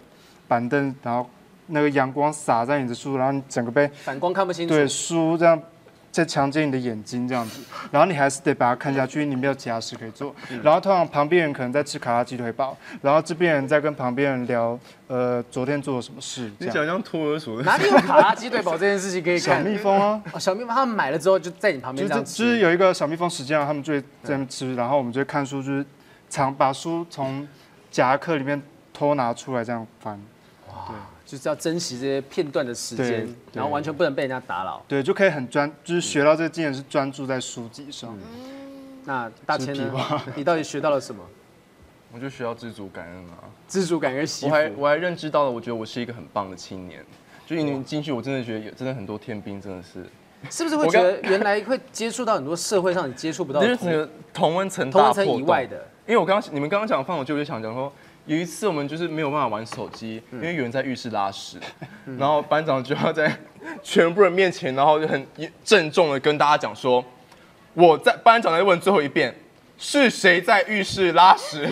[0.48, 1.28] 板凳，然后
[1.66, 4.74] 那个阳光洒在你的书，然后你整个被反光看不清楚。
[4.74, 5.60] 对书这样
[6.12, 7.60] 在强奸你的眼睛这样子，
[7.90, 10.32] 然后你还是得把它看下去，因为你没有其他事可以做。
[10.62, 16.48] 然后通常旁边人可能在吃卡拉鸡腿堡，然后这边人在跟旁边人聊，呃，昨天做了什么事。
[16.58, 19.64] 你讲像托儿所的，哪里有卡拉鸡腿堡这件事情可以小看？
[19.64, 22.44] 蜜蜂啊，哦，小蜜蜂他们买了之后就在你旁边就是这样吃。
[22.44, 25.84] 就是有一个小蜜蜂时间啊，他们就会在那边吃，然后我们就会看书，就是
[26.30, 27.44] 常把书从
[27.90, 28.62] 夹克里面
[28.92, 30.20] 偷拿出来这样翻。
[31.34, 34.80] 就是要珍惜这些片段的时间，然后完全不能被人家打扰。
[34.86, 38.16] 对，就可以很专，就是学到这个经验是专注在书籍上。
[39.04, 39.92] 那大千呢？
[40.36, 41.20] 你到底学到了什么？
[42.12, 43.50] 我就学到知足感恩啊。
[43.66, 44.70] 知足感恩惜我还。
[44.76, 47.04] 我还认知到了，我觉得我是一个很棒的青年。
[47.44, 50.06] 就一年进去，我真的觉得有真的很多天兵真的是，
[50.48, 55.84] 是不是会觉得原来会接触到很多社会上你接触不到的同温层同温层大破洞以外的？
[56.06, 57.92] 因为我刚刚你们刚刚讲放，我就就想讲说，
[58.26, 61.58] 有一次我们就是没有办法玩手机，因为有人在浴室拉屎，
[62.18, 63.30] 然后班长就要在
[63.82, 65.26] 全部人面前，然后就很
[65.62, 67.04] 郑重的跟大家讲说，
[67.74, 69.34] 我在班长在问最后一遍，
[69.76, 71.68] 是谁在浴室拉屎？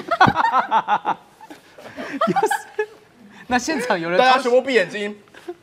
[3.46, 5.16] 那现场有人大家全部闭眼睛，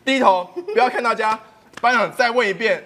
[0.03, 1.39] 低头，不要看大家。
[1.81, 2.83] 班长再问一遍，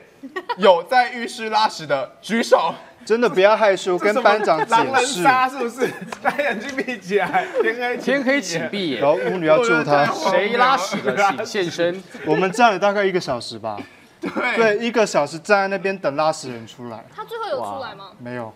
[0.58, 2.76] 有在浴室拉屎的举手。
[3.06, 5.24] 真的不要害羞，跟班长狼人解释。
[5.24, 5.91] 杀是不是？
[6.22, 10.06] 大家眼睛闭起来，天黑天黑请闭眼然，后巫女要救他。
[10.06, 12.04] 谁拉屎的请现身。
[12.26, 13.78] 我们站了大概一个小时吧，
[14.22, 18.12] 对，一个小时站在那边等拉屎人出来，他最后有出来吗？
[18.20, 18.54] 没有，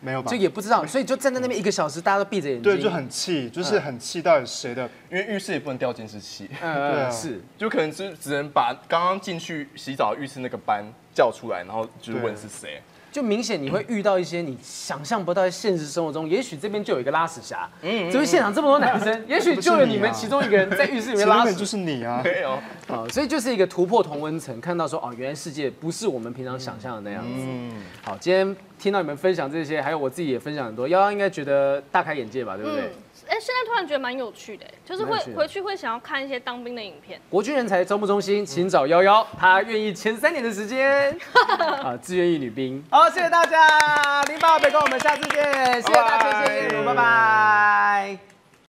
[0.00, 0.36] 没有吧就？
[0.36, 2.62] 也不知道，所以就站在那边一个小时，大家都闭着眼睛。
[2.62, 4.88] 对，就很气，就是很气，到底谁的？
[5.08, 7.40] 因为浴室也不能掉监视器，对呃啊是。
[7.56, 10.84] 就可能只只能把刚刚进去洗澡浴室那个班
[11.14, 12.82] 叫出来，然后就是问是谁。
[13.12, 22.22] 就明显你会遇到一些你想象不到，在现实生活中，也许这边就有一个拉屎侠，嗯，这边现场这么多男生， 也许就有你们其中一个人在浴室里面拉屎就，是你啊！
[22.24, 22.52] 没有，
[22.88, 27.30] 啊，所以就是一个突破同温层，看到说哦，原来世界不是我们平常想象的那样子。
[27.36, 32.84] 嗯，好，今天听到你们分享这些，还有我自己也分享很多，幺幺应该觉得大开眼界吧，对不对？
[32.84, 32.90] 嗯，
[33.32, 37.18] 哎，现在突然觉得蛮有趣的，就是会回去会想要看一些当兵的影片。
[37.30, 41.16] 国军人才招募中心，请找幺幺，他愿意前三年的时间
[41.82, 42.84] 啊，自愿役女兵。
[42.90, 45.42] 好，谢谢大家，零八北哥我们下次见，
[45.80, 48.41] 谢谢大家，谢谢，拜拜。